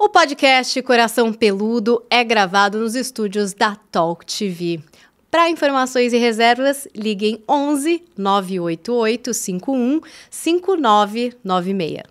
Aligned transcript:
O 0.00 0.08
podcast 0.08 0.80
Coração 0.82 1.32
Peludo 1.32 2.04
é 2.08 2.22
gravado 2.22 2.78
nos 2.78 2.94
estúdios 2.94 3.52
da 3.52 3.74
Talk 3.90 4.24
TV. 4.24 4.80
Para 5.28 5.50
informações 5.50 6.12
e 6.12 6.18
reservas, 6.18 6.86
liguem 6.94 7.42
11 7.48 8.04
988 8.16 9.34
51 9.34 10.00
5996. 10.30 12.02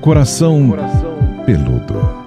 Coração, 0.00 0.70
Peludo. 1.44 2.19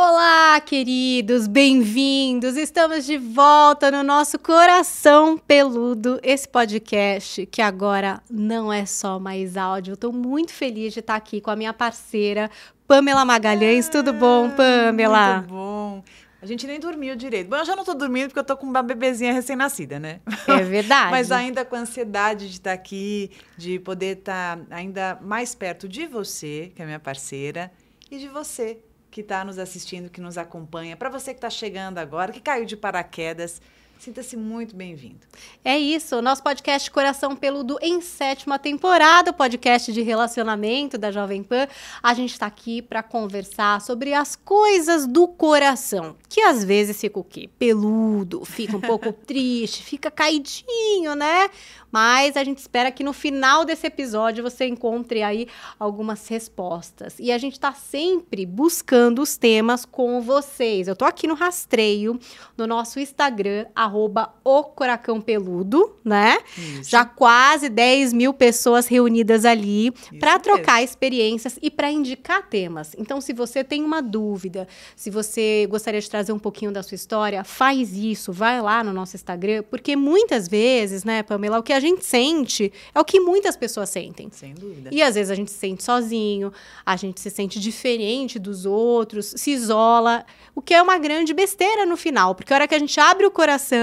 Olá, 0.00 0.60
queridos, 0.60 1.48
bem-vindos! 1.48 2.56
Estamos 2.56 3.04
de 3.04 3.18
volta 3.18 3.90
no 3.90 4.04
nosso 4.04 4.38
Coração 4.38 5.36
Peludo, 5.36 6.20
esse 6.22 6.48
podcast 6.48 7.44
que 7.46 7.60
agora 7.60 8.22
não 8.30 8.72
é 8.72 8.86
só 8.86 9.18
mais 9.18 9.56
áudio. 9.56 9.94
Estou 9.94 10.12
muito 10.12 10.52
feliz 10.52 10.94
de 10.94 11.00
estar 11.00 11.16
aqui 11.16 11.40
com 11.40 11.50
a 11.50 11.56
minha 11.56 11.72
parceira, 11.72 12.48
Pamela 12.86 13.24
Magalhães. 13.24 13.88
Tudo 13.88 14.12
bom, 14.12 14.48
Pamela? 14.50 15.38
Muito 15.38 15.48
bom. 15.48 16.04
A 16.40 16.46
gente 16.46 16.64
nem 16.68 16.78
dormiu 16.78 17.16
direito. 17.16 17.50
Bom, 17.50 17.56
eu 17.56 17.64
já 17.64 17.74
não 17.74 17.84
tô 17.84 17.92
dormindo 17.92 18.28
porque 18.28 18.38
eu 18.38 18.44
tô 18.44 18.56
com 18.56 18.66
uma 18.66 18.84
bebezinha 18.84 19.32
recém-nascida, 19.32 19.98
né? 19.98 20.20
É 20.46 20.62
verdade. 20.62 21.10
Mas 21.10 21.32
ainda 21.32 21.64
com 21.64 21.74
a 21.74 21.80
ansiedade 21.80 22.46
de 22.46 22.52
estar 22.52 22.72
aqui, 22.72 23.32
de 23.56 23.80
poder 23.80 24.18
estar 24.18 24.60
ainda 24.70 25.18
mais 25.20 25.56
perto 25.56 25.88
de 25.88 26.06
você, 26.06 26.70
que 26.76 26.82
é 26.82 26.84
minha 26.84 27.00
parceira, 27.00 27.72
e 28.08 28.16
de 28.16 28.28
você, 28.28 28.78
que 29.10 29.20
está 29.22 29.44
nos 29.44 29.58
assistindo, 29.58 30.10
que 30.10 30.20
nos 30.20 30.36
acompanha. 30.36 30.96
Para 30.96 31.08
você 31.08 31.32
que 31.32 31.38
está 31.38 31.50
chegando 31.50 31.98
agora, 31.98 32.32
que 32.32 32.40
caiu 32.40 32.64
de 32.64 32.76
paraquedas, 32.76 33.60
sinta-se 33.98 34.36
muito 34.36 34.76
bem-vindo. 34.76 35.18
É 35.64 35.76
isso, 35.76 36.22
nosso 36.22 36.42
podcast 36.42 36.88
Coração 36.90 37.34
Peludo 37.34 37.76
em 37.82 38.00
sétima 38.00 38.58
temporada, 38.58 39.32
o 39.32 39.34
podcast 39.34 39.92
de 39.92 40.02
relacionamento 40.02 40.96
da 40.96 41.10
Jovem 41.10 41.42
Pan. 41.42 41.66
A 42.00 42.14
gente 42.14 42.32
está 42.32 42.46
aqui 42.46 42.80
para 42.80 43.02
conversar 43.02 43.80
sobre 43.80 44.14
as 44.14 44.36
coisas 44.36 45.06
do 45.06 45.26
coração, 45.26 46.16
que 46.28 46.40
às 46.40 46.62
vezes 46.62 47.00
fica 47.00 47.18
o 47.18 47.24
quê? 47.24 47.50
Peludo, 47.58 48.44
fica 48.44 48.76
um 48.76 48.80
pouco 48.80 49.12
triste, 49.26 49.82
fica 49.82 50.10
caidinho, 50.10 51.16
né? 51.16 51.50
Mas 51.90 52.36
a 52.36 52.44
gente 52.44 52.58
espera 52.58 52.92
que 52.92 53.02
no 53.02 53.12
final 53.12 53.64
desse 53.64 53.86
episódio 53.86 54.44
você 54.44 54.66
encontre 54.66 55.22
aí 55.22 55.48
algumas 55.78 56.28
respostas. 56.28 57.18
E 57.18 57.32
a 57.32 57.38
gente 57.38 57.54
está 57.54 57.72
sempre 57.72 58.44
buscando 58.44 59.22
os 59.22 59.36
temas 59.36 59.84
com 59.84 60.20
vocês. 60.20 60.86
Eu 60.86 60.94
tô 60.94 61.04
aqui 61.04 61.26
no 61.26 61.34
rastreio 61.34 62.18
no 62.56 62.66
nosso 62.66 63.00
Instagram, 63.00 63.66
arroba 63.88 64.34
o 64.44 64.62
Coracão 64.62 65.20
Peludo, 65.20 65.96
né? 66.04 66.38
Isso. 66.56 66.90
Já 66.90 67.04
quase 67.04 67.68
10 67.68 68.12
mil 68.12 68.32
pessoas 68.32 68.86
reunidas 68.86 69.44
ali 69.44 69.90
para 70.20 70.38
trocar 70.38 70.82
experiências 70.82 71.58
e 71.60 71.70
para 71.70 71.90
indicar 71.90 72.48
temas. 72.48 72.94
Então, 72.98 73.20
se 73.20 73.32
você 73.32 73.64
tem 73.64 73.82
uma 73.82 74.00
dúvida, 74.00 74.68
se 74.94 75.10
você 75.10 75.66
gostaria 75.68 76.00
de 76.00 76.08
trazer 76.08 76.32
um 76.32 76.38
pouquinho 76.38 76.70
da 76.70 76.82
sua 76.82 76.94
história, 76.94 77.42
faz 77.42 77.94
isso, 77.94 78.32
vai 78.32 78.60
lá 78.60 78.84
no 78.84 78.92
nosso 78.92 79.16
Instagram, 79.16 79.64
porque 79.70 79.96
muitas 79.96 80.46
vezes, 80.46 81.04
né, 81.04 81.22
Pamela, 81.22 81.58
o 81.58 81.62
que 81.62 81.72
a 81.72 81.80
gente 81.80 82.04
sente 82.04 82.72
é 82.94 83.00
o 83.00 83.04
que 83.04 83.18
muitas 83.20 83.56
pessoas 83.56 83.88
sentem. 83.88 84.28
Sem 84.30 84.54
dúvida. 84.54 84.90
E 84.92 85.02
às 85.02 85.14
vezes 85.14 85.30
a 85.30 85.34
gente 85.34 85.50
se 85.50 85.58
sente 85.58 85.82
sozinho, 85.82 86.52
a 86.84 86.96
gente 86.96 87.20
se 87.20 87.30
sente 87.30 87.58
diferente 87.58 88.38
dos 88.38 88.66
outros, 88.66 89.32
se 89.36 89.50
isola, 89.50 90.24
o 90.54 90.60
que 90.60 90.74
é 90.74 90.82
uma 90.82 90.98
grande 90.98 91.32
besteira 91.32 91.86
no 91.86 91.96
final, 91.96 92.34
porque 92.34 92.52
a 92.52 92.56
hora 92.56 92.68
que 92.68 92.74
a 92.74 92.78
gente 92.78 92.98
abre 93.00 93.26
o 93.26 93.30
coração, 93.30 93.77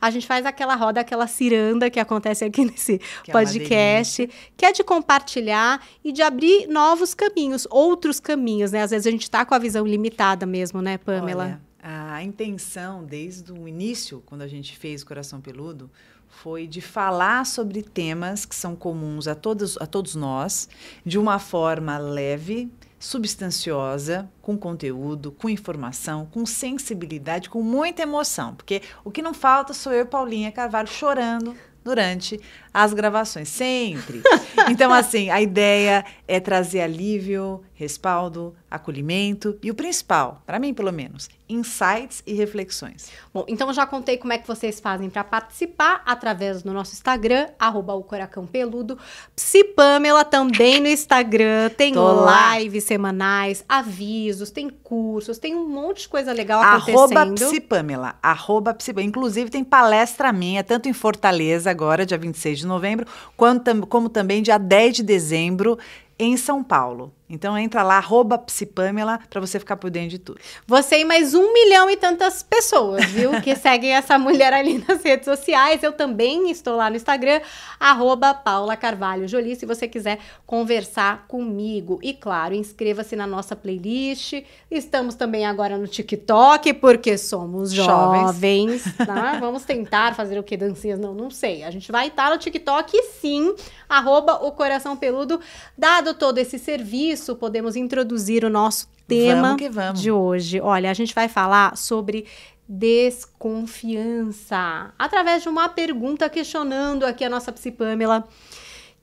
a 0.00 0.10
gente 0.10 0.26
faz 0.26 0.46
aquela 0.46 0.74
roda, 0.74 1.00
aquela 1.00 1.26
ciranda 1.26 1.90
que 1.90 2.00
acontece 2.00 2.44
aqui 2.44 2.64
nesse 2.66 2.98
Que 3.22 3.30
é 3.30 3.32
podcast, 3.32 4.30
que 4.56 4.64
é 4.64 4.72
de 4.72 4.84
compartilhar 4.84 5.84
e 6.04 6.12
de 6.12 6.22
abrir 6.22 6.66
novos 6.68 7.14
caminhos, 7.14 7.66
outros 7.70 8.20
caminhos, 8.20 8.72
né? 8.72 8.82
Às 8.82 8.90
vezes 8.90 9.06
a 9.06 9.10
gente 9.10 9.30
tá 9.30 9.44
com 9.44 9.54
a 9.54 9.58
visão 9.58 9.86
limitada 9.86 10.46
mesmo, 10.46 10.80
né, 10.80 10.98
Pamela? 10.98 11.44
Olha, 11.44 11.60
a 11.82 12.22
intenção 12.22 13.04
desde 13.04 13.52
o 13.52 13.68
início, 13.68 14.22
quando 14.26 14.42
a 14.42 14.48
gente 14.48 14.76
fez 14.76 15.02
o 15.02 15.06
Coração 15.06 15.40
Peludo, 15.40 15.90
foi 16.28 16.66
de 16.66 16.80
falar 16.80 17.46
sobre 17.46 17.82
temas 17.82 18.44
que 18.44 18.54
são 18.54 18.76
comuns 18.76 19.26
a 19.26 19.34
todos, 19.34 19.76
a 19.78 19.86
todos 19.86 20.14
nós, 20.14 20.68
de 21.04 21.18
uma 21.18 21.38
forma 21.38 21.96
leve, 21.98 22.70
substanciosa, 22.98 24.28
com 24.42 24.56
conteúdo, 24.56 25.30
com 25.32 25.48
informação, 25.48 26.26
com 26.26 26.44
sensibilidade, 26.44 27.48
com 27.48 27.62
muita 27.62 28.02
emoção. 28.02 28.54
Porque 28.54 28.82
o 29.04 29.10
que 29.10 29.22
não 29.22 29.32
falta 29.32 29.72
sou 29.72 29.92
eu 29.92 30.02
e 30.02 30.04
Paulinha 30.04 30.50
Carvalho 30.50 30.88
chorando 30.88 31.54
durante 31.84 32.40
as 32.72 32.92
gravações, 32.92 33.48
sempre. 33.48 34.22
Então, 34.70 34.92
assim, 34.92 35.30
a 35.30 35.40
ideia 35.40 36.04
é 36.26 36.40
trazer 36.40 36.80
alívio, 36.80 37.62
respaldo, 37.78 38.56
acolhimento 38.68 39.56
e 39.62 39.70
o 39.70 39.74
principal, 39.74 40.42
para 40.44 40.58
mim 40.58 40.74
pelo 40.74 40.92
menos, 40.92 41.30
insights 41.48 42.24
e 42.26 42.34
reflexões. 42.34 43.08
Bom, 43.32 43.44
então 43.46 43.68
eu 43.68 43.72
já 43.72 43.86
contei 43.86 44.16
como 44.18 44.32
é 44.32 44.38
que 44.38 44.48
vocês 44.48 44.80
fazem 44.80 45.08
para 45.08 45.22
participar 45.22 46.02
através 46.04 46.60
do 46.60 46.72
nosso 46.72 46.92
Instagram, 46.92 47.46
arroba 47.56 47.94
o 47.94 48.02
Coracão 48.02 48.44
Peludo. 48.44 48.98
Psi 49.36 49.62
Pamela 49.62 50.24
também 50.24 50.80
no 50.80 50.88
Instagram, 50.88 51.70
tem 51.70 51.94
Tô 51.94 52.02
lá. 52.02 52.58
lives 52.58 52.82
semanais, 52.82 53.64
avisos, 53.68 54.50
tem 54.50 54.68
cursos, 54.68 55.38
tem 55.38 55.54
um 55.54 55.68
monte 55.68 56.02
de 56.02 56.08
coisa 56.08 56.32
legal 56.32 56.60
Arroba 56.60 57.22
acontecendo. 57.22 57.48
Psipamela, 57.48 58.18
arroba 58.20 58.74
Psipamela. 58.74 59.08
Inclusive 59.08 59.50
tem 59.50 59.62
palestra 59.62 60.32
minha, 60.32 60.64
tanto 60.64 60.88
em 60.88 60.92
Fortaleza 60.92 61.70
agora, 61.70 62.04
dia 62.04 62.18
26 62.18 62.58
de 62.58 62.66
novembro, 62.66 63.06
quanto, 63.36 63.86
como 63.86 64.08
também 64.08 64.42
dia 64.42 64.58
10 64.58 64.96
de 64.96 65.02
dezembro 65.04 65.78
em 66.18 66.36
São 66.36 66.64
Paulo. 66.64 67.12
Então 67.28 67.56
entra 67.58 67.82
lá, 67.82 67.98
arroba 67.98 68.38
Psipamela, 68.38 69.20
para 69.28 69.40
você 69.40 69.58
ficar 69.58 69.76
por 69.76 69.90
dentro 69.90 70.10
de 70.10 70.18
tudo. 70.18 70.40
Você 70.66 71.00
e 71.00 71.04
mais 71.04 71.34
um 71.34 71.52
milhão 71.52 71.90
e 71.90 71.96
tantas 71.96 72.42
pessoas, 72.42 73.04
viu? 73.06 73.40
Que 73.42 73.54
seguem 73.56 73.94
essa 73.94 74.18
mulher 74.18 74.52
ali 74.52 74.82
nas 74.86 75.02
redes 75.02 75.26
sociais. 75.26 75.82
Eu 75.82 75.92
também 75.92 76.50
estou 76.50 76.76
lá 76.76 76.88
no 76.88 76.96
Instagram, 76.96 77.40
arroba 77.78 78.32
Paula 78.32 78.76
Carvalho 78.76 79.28
Jolie, 79.28 79.56
se 79.56 79.66
você 79.66 79.86
quiser 79.86 80.18
conversar 80.46 81.26
comigo. 81.28 81.98
E 82.02 82.14
claro, 82.14 82.54
inscreva-se 82.54 83.14
na 83.14 83.26
nossa 83.26 83.54
playlist. 83.54 84.42
Estamos 84.70 85.14
também 85.14 85.44
agora 85.44 85.76
no 85.76 85.86
TikTok, 85.86 86.72
porque 86.74 87.18
somos 87.18 87.72
Jovens. 87.72 88.26
jovens, 88.26 88.84
tá? 89.06 89.38
Vamos 89.38 89.64
tentar 89.64 90.14
fazer 90.14 90.38
o 90.38 90.42
que? 90.42 90.56
Dancinhas? 90.56 90.98
Não, 90.98 91.14
não 91.14 91.30
sei. 91.30 91.62
A 91.62 91.70
gente 91.70 91.92
vai 91.92 92.08
estar 92.08 92.30
no 92.30 92.38
TikTok 92.38 93.02
sim, 93.20 93.54
arroba 93.88 94.44
o 94.44 94.52
Coração 94.52 94.96
Peludo. 94.96 95.40
Dado 95.76 96.14
todo 96.14 96.38
esse 96.38 96.58
serviço, 96.58 97.36
podemos 97.36 97.76
introduzir 97.76 98.44
o 98.44 98.50
nosso 98.50 98.88
tema 99.06 99.56
Vamos 99.56 99.74
vamos. 99.74 100.00
de 100.00 100.10
hoje. 100.10 100.60
Olha, 100.60 100.90
a 100.90 100.94
gente 100.94 101.14
vai 101.14 101.28
falar 101.28 101.76
sobre 101.76 102.26
desconfiança 102.68 104.92
através 104.98 105.42
de 105.42 105.48
uma 105.48 105.70
pergunta 105.70 106.28
questionando 106.28 107.04
aqui 107.04 107.24
a 107.24 107.30
nossa 107.30 107.50
psi 107.50 107.70
Pamela, 107.70 108.28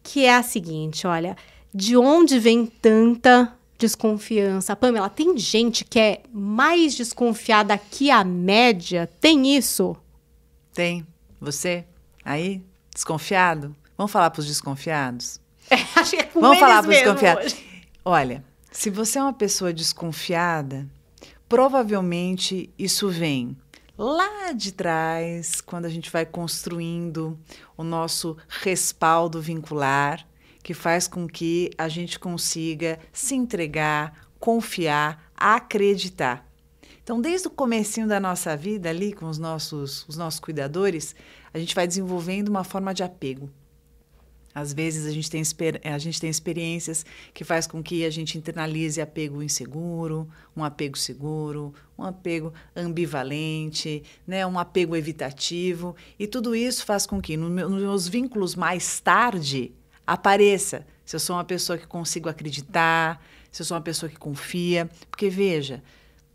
que 0.03 0.23
é 0.23 0.35
a 0.35 0.43
seguinte, 0.43 1.07
olha, 1.07 1.35
de 1.73 1.97
onde 1.97 2.37
vem 2.37 2.67
tanta 2.67 3.51
desconfiança? 3.77 4.75
Pamela, 4.75 5.09
tem 5.09 5.35
gente 5.37 5.83
que 5.83 5.99
é 5.99 6.21
mais 6.31 6.95
desconfiada 6.95 7.75
que 7.77 8.11
a 8.11 8.23
média? 8.23 9.09
Tem 9.19 9.57
isso? 9.57 9.97
Tem? 10.71 11.05
Você? 11.41 11.83
Aí? 12.23 12.61
Desconfiado? 12.93 13.75
Vamos 13.97 14.11
falar 14.11 14.29
para 14.29 14.39
os 14.41 14.47
desconfiados? 14.47 15.39
Acho 15.95 16.11
que 16.11 16.17
é 16.17 16.23
com 16.23 16.41
Vamos 16.41 16.59
falar 16.59 16.81
para 16.81 16.91
os 16.91 16.97
desconfiados. 16.97 17.45
hoje. 17.45 17.65
Olha, 18.03 18.43
se 18.71 18.89
você 18.89 19.17
é 19.17 19.21
uma 19.21 19.33
pessoa 19.33 19.73
desconfiada, 19.73 20.87
provavelmente 21.47 22.69
isso 22.77 23.09
vem 23.09 23.57
lá 23.97 24.51
de 24.51 24.73
trás, 24.73 25.61
quando 25.61 25.85
a 25.85 25.89
gente 25.89 26.11
vai 26.11 26.25
construindo 26.25 27.39
o 27.77 27.83
nosso 27.83 28.35
respaldo 28.47 29.41
vincular, 29.41 30.27
que 30.61 30.73
faz 30.73 31.07
com 31.07 31.27
que 31.27 31.71
a 31.77 31.87
gente 31.87 32.19
consiga 32.19 32.99
se 33.13 33.35
entregar, 33.35 34.27
confiar, 34.39 35.31
acreditar. 35.35 36.45
Então, 37.03 37.21
desde 37.21 37.47
o 37.47 37.51
comecinho 37.51 38.07
da 38.07 38.19
nossa 38.19 38.57
vida 38.57 38.89
ali 38.89 39.13
com 39.13 39.27
os 39.27 39.37
nossos, 39.37 40.05
os 40.07 40.17
nossos 40.17 40.39
cuidadores, 40.39 41.15
a 41.53 41.59
gente 41.59 41.75
vai 41.75 41.87
desenvolvendo 41.87 42.49
uma 42.49 42.63
forma 42.63 42.93
de 42.93 43.03
apego. 43.03 43.49
Às 44.55 44.71
vezes 44.71 45.05
a 45.05 45.11
gente 45.11 45.29
tem, 45.29 45.41
exper- 45.41 45.81
a 45.83 45.97
gente 45.97 46.19
tem 46.21 46.29
experiências 46.29 47.05
que 47.33 47.43
faz 47.43 47.67
com 47.67 47.83
que 47.83 48.05
a 48.05 48.09
gente 48.09 48.37
internalize 48.37 49.01
apego 49.01 49.43
inseguro, 49.43 50.29
um 50.55 50.63
apego 50.63 50.97
seguro, 50.97 51.73
um 51.97 52.03
apego 52.03 52.53
ambivalente, 52.73 54.01
né, 54.25 54.47
um 54.47 54.57
apego 54.57 54.95
evitativo. 54.95 55.93
E 56.17 56.25
tudo 56.25 56.55
isso 56.55 56.85
faz 56.85 57.05
com 57.05 57.21
que 57.21 57.35
no 57.35 57.49
meu- 57.49 57.69
nos 57.69 57.81
meus 57.81 58.07
vínculos 58.07 58.55
mais 58.55 58.99
tarde 59.01 59.73
apareça 60.07 60.85
se 61.05 61.15
eu 61.15 61.19
sou 61.19 61.35
uma 61.35 61.43
pessoa 61.43 61.77
que 61.77 61.85
consigo 61.85 62.29
acreditar, 62.29 63.21
se 63.51 63.61
eu 63.61 63.65
sou 63.65 63.75
uma 63.75 63.83
pessoa 63.83 64.09
que 64.09 64.15
confia. 64.17 64.89
Porque 65.09 65.29
veja, 65.29 65.83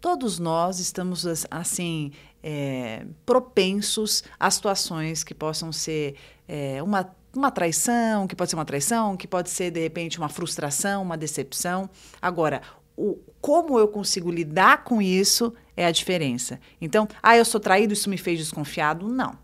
todos 0.01 0.39
nós 0.39 0.79
estamos 0.79 1.27
as- 1.27 1.47
assim 1.51 2.13
é, 2.43 3.05
propensos 3.27 4.25
a 4.39 4.51
situações 4.51 5.23
que 5.23 5.35
possam 5.35 5.71
ser 5.73 6.15
é, 6.49 6.83
uma 6.83 7.05
uma 7.35 7.51
traição, 7.51 8.27
que 8.27 8.35
pode 8.35 8.51
ser 8.51 8.57
uma 8.57 8.65
traição, 8.65 9.17
que 9.17 9.29
pode 9.29 9.51
ser, 9.51 9.71
de 9.71 9.81
repente, 9.81 10.19
uma 10.19 10.29
frustração, 10.29 11.03
uma 11.03 11.17
decepção. 11.17 11.89
Agora, 12.21 12.63
o, 12.97 13.19
como 13.41 13.79
eu 13.79 13.89
consigo 13.89 14.31
lidar 14.31 14.85
com 14.85 15.01
isso 15.01 15.55
é 15.77 15.87
a 15.87 15.91
diferença. 15.91 16.61
Então, 16.81 17.09
ah, 17.23 17.37
eu 17.37 17.45
sou 17.45 17.61
traído, 17.61 17.93
isso 17.93 18.11
me 18.11 18.19
fez 18.19 18.39
desconfiado? 18.39 19.09
Não. 19.09 19.39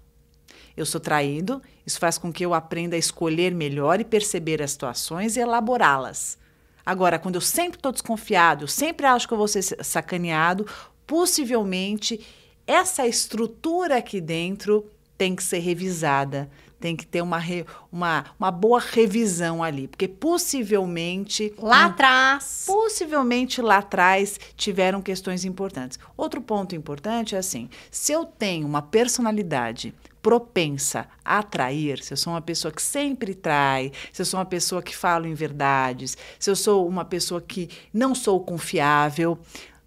Eu 0.77 0.85
sou 0.85 1.01
traído, 1.01 1.63
isso 1.87 1.99
faz 1.99 2.19
com 2.19 2.33
que 2.33 2.45
eu 2.45 2.53
aprenda 2.53 2.97
a 2.97 2.99
escolher 2.99 3.55
melhor 3.55 3.99
e 4.01 4.05
perceber 4.05 4.63
as 4.63 4.73
situações 4.73 5.37
e 5.37 5.41
elaborá-las. 5.41 6.37
Agora, 6.85 7.19
quando 7.19 7.37
eu 7.37 7.41
sempre 7.41 7.79
estou 7.79 7.91
desconfiado, 7.91 8.65
eu 8.65 8.69
sempre 8.69 9.07
acho 9.07 9.27
que 9.27 9.33
eu 9.33 9.39
vou 9.39 9.49
ser 9.49 9.63
sacaneado, 9.63 10.67
possivelmente 11.07 12.21
essa 12.67 13.07
estrutura 13.07 13.97
aqui 13.97 14.21
dentro 14.21 14.91
tem 15.17 15.35
que 15.35 15.43
ser 15.43 15.61
revisada, 15.61 16.51
tem 16.79 16.95
que 16.95 17.07
ter 17.07 17.23
uma, 17.23 17.39
re, 17.39 17.65
uma, 17.91 18.25
uma 18.39 18.51
boa 18.51 18.81
revisão 18.81 19.63
ali, 19.63 19.89
porque 19.89 20.07
possivelmente. 20.07 21.53
Lá 21.59 21.87
atrás. 21.87 22.65
Possivelmente 22.67 23.63
lá 23.63 23.79
atrás 23.79 24.39
tiveram 24.57 25.01
questões 25.01 25.45
importantes. 25.45 25.99
Outro 26.17 26.41
ponto 26.41 26.75
importante 26.75 27.35
é 27.35 27.39
assim: 27.39 27.69
se 27.91 28.13
eu 28.13 28.25
tenho 28.25 28.67
uma 28.67 28.83
personalidade 28.83 29.95
propensa 30.21 31.07
a 31.25 31.39
atrair, 31.39 32.03
se 32.03 32.13
eu 32.13 32.17
sou 32.17 32.33
uma 32.33 32.43
pessoa 32.43 32.73
que 32.73 32.83
sempre 32.83 33.33
trai, 33.33 33.93
se 34.13 34.21
eu 34.21 34.27
sou 34.27 34.41
uma 34.41 34.47
pessoa 34.47 34.83
que 34.83 34.97
fala 34.97 35.29
em 35.29 35.35
verdades, 35.35 36.19
se 36.39 36.51
eu 36.51 36.57
sou 36.57 36.89
uma 36.89 37.05
pessoa 37.05 37.41
que 37.41 37.71
não 37.95 38.13
sou 38.13 38.41
confiável, 38.41 39.39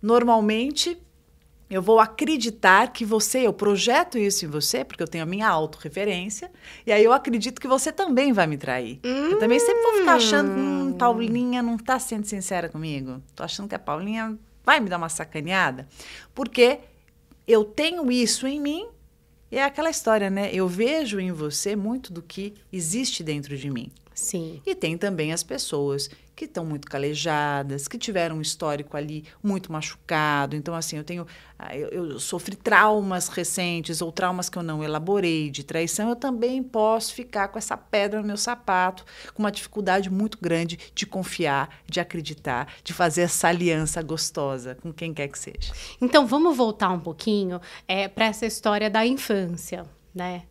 normalmente 0.01 0.97
eu 1.69 1.81
vou 1.81 1.99
acreditar 1.99 2.91
que 2.91 3.05
você, 3.05 3.41
eu 3.41 3.53
projeto 3.53 4.17
isso 4.17 4.43
em 4.45 4.47
você, 4.47 4.83
porque 4.83 5.03
eu 5.03 5.07
tenho 5.07 5.23
a 5.23 5.27
minha 5.27 5.47
autorreferência, 5.47 6.51
e 6.85 6.91
aí 6.91 7.03
eu 7.03 7.13
acredito 7.13 7.61
que 7.61 7.67
você 7.67 7.91
também 7.91 8.33
vai 8.33 8.47
me 8.47 8.57
trair. 8.57 8.99
Hum. 9.03 9.31
Eu 9.31 9.39
também 9.39 9.59
sempre 9.59 9.81
vou 9.83 9.93
ficar 9.93 10.15
achando, 10.15 10.51
hum, 10.51 10.93
Paulinha 10.93 11.61
não 11.61 11.75
está 11.75 11.99
sendo 11.99 12.25
sincera 12.25 12.69
comigo. 12.69 13.21
Tô 13.35 13.43
achando 13.43 13.69
que 13.69 13.75
a 13.75 13.79
Paulinha 13.79 14.37
vai 14.63 14.79
me 14.79 14.89
dar 14.89 14.97
uma 14.97 15.09
sacaneada. 15.09 15.87
Porque 16.33 16.79
eu 17.47 17.63
tenho 17.63 18.11
isso 18.11 18.47
em 18.47 18.59
mim, 18.59 18.87
e 19.51 19.57
é 19.57 19.63
aquela 19.63 19.89
história, 19.89 20.29
né? 20.29 20.49
Eu 20.53 20.67
vejo 20.67 21.19
em 21.19 21.31
você 21.31 21.75
muito 21.75 22.11
do 22.11 22.21
que 22.21 22.53
existe 22.71 23.23
dentro 23.23 23.55
de 23.57 23.69
mim. 23.69 23.91
Sim. 24.13 24.61
E 24.65 24.75
tem 24.75 24.97
também 24.97 25.31
as 25.31 25.43
pessoas 25.43 26.09
que 26.39 26.45
estão 26.45 26.65
muito 26.65 26.89
calejadas, 26.89 27.85
que 27.85 27.97
tiveram 27.97 28.37
um 28.37 28.41
histórico 28.41 28.95
ali 28.95 29.25
muito 29.43 29.73
machucado. 29.73 30.55
Então, 30.55 30.73
assim, 30.73 30.95
eu 30.95 31.03
tenho. 31.03 31.27
Ah, 31.57 31.75
eu, 31.75 31.89
eu, 31.89 32.17
sofri 32.17 32.55
traumas 32.55 33.27
recentes 33.27 34.01
ou 34.01 34.09
traumas 34.09 34.47
que 34.47 34.57
eu 34.57 34.63
não 34.63 34.81
elaborei 34.81 35.49
de 35.49 35.65
traição. 35.65 36.07
Eu 36.07 36.15
também 36.15 36.63
posso 36.63 37.13
ficar 37.13 37.49
com 37.49 37.57
essa 37.57 37.75
pedra 37.75 38.21
no 38.21 38.27
meu 38.27 38.37
sapato, 38.37 39.03
com 39.33 39.43
uma 39.43 39.51
dificuldade 39.51 40.09
muito 40.09 40.37
grande 40.39 40.79
de 40.95 41.05
confiar, 41.05 41.81
de 41.85 41.99
acreditar, 41.99 42.73
de 42.85 42.93
fazer 42.93 43.23
essa 43.23 43.49
aliança 43.49 44.01
gostosa 44.01 44.75
com 44.75 44.93
quem 44.93 45.13
quer 45.13 45.27
que 45.27 45.37
seja. 45.37 45.73
Então, 45.99 46.25
vamos 46.25 46.55
voltar 46.55 46.89
um 46.89 47.01
pouquinho 47.01 47.59
é, 47.85 48.07
para 48.07 48.27
essa 48.27 48.45
história 48.45 48.89
da 48.89 49.05
infância, 49.05 49.85
né? 50.15 50.43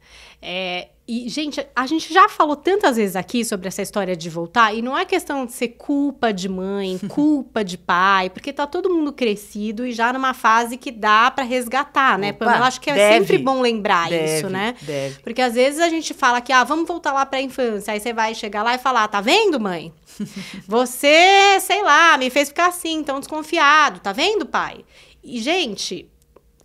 É, 0.42 0.88
e, 1.08 1.26
gente, 1.30 1.66
a 1.74 1.86
gente 1.86 2.12
já 2.12 2.28
falou 2.28 2.54
tantas 2.54 2.98
vezes 2.98 3.16
aqui 3.16 3.42
sobre 3.42 3.66
essa 3.66 3.80
história 3.80 4.14
de 4.14 4.28
voltar, 4.28 4.74
e 4.74 4.82
não 4.82 4.96
é 4.96 5.06
questão 5.06 5.46
de 5.46 5.52
ser 5.52 5.68
culpa 5.68 6.32
de 6.34 6.50
mãe, 6.50 6.98
culpa 7.08 7.64
de 7.64 7.78
pai, 7.78 8.28
porque 8.28 8.52
tá 8.52 8.66
todo 8.66 8.90
mundo 8.90 9.10
crescido 9.10 9.86
e 9.86 9.92
já 9.92 10.12
numa 10.12 10.34
fase 10.34 10.76
que 10.76 10.92
dá 10.92 11.30
para 11.30 11.44
resgatar, 11.44 12.18
né? 12.18 12.32
Pamela, 12.32 12.66
acho 12.66 12.78
que 12.78 12.90
é 12.90 12.94
deve, 12.94 13.18
sempre 13.20 13.38
bom 13.38 13.62
lembrar 13.62 14.10
deve, 14.10 14.36
isso, 14.36 14.50
né? 14.50 14.74
Deve. 14.82 15.18
Porque 15.20 15.40
às 15.40 15.54
vezes 15.54 15.80
a 15.80 15.88
gente 15.88 16.12
fala 16.12 16.42
que, 16.42 16.52
ah, 16.52 16.62
vamos 16.62 16.86
voltar 16.86 17.14
lá 17.14 17.24
pra 17.24 17.40
infância, 17.40 17.94
aí 17.94 18.00
você 18.00 18.12
vai 18.12 18.34
chegar 18.34 18.62
lá 18.62 18.74
e 18.74 18.78
falar, 18.78 19.08
tá 19.08 19.22
vendo, 19.22 19.58
mãe? 19.58 19.90
Você, 20.66 21.58
sei 21.60 21.82
lá, 21.82 22.18
me 22.18 22.28
fez 22.28 22.48
ficar 22.48 22.68
assim, 22.68 23.02
tão 23.02 23.20
desconfiado, 23.20 24.00
tá 24.00 24.12
vendo, 24.12 24.44
pai? 24.44 24.84
E, 25.22 25.40
gente, 25.40 26.10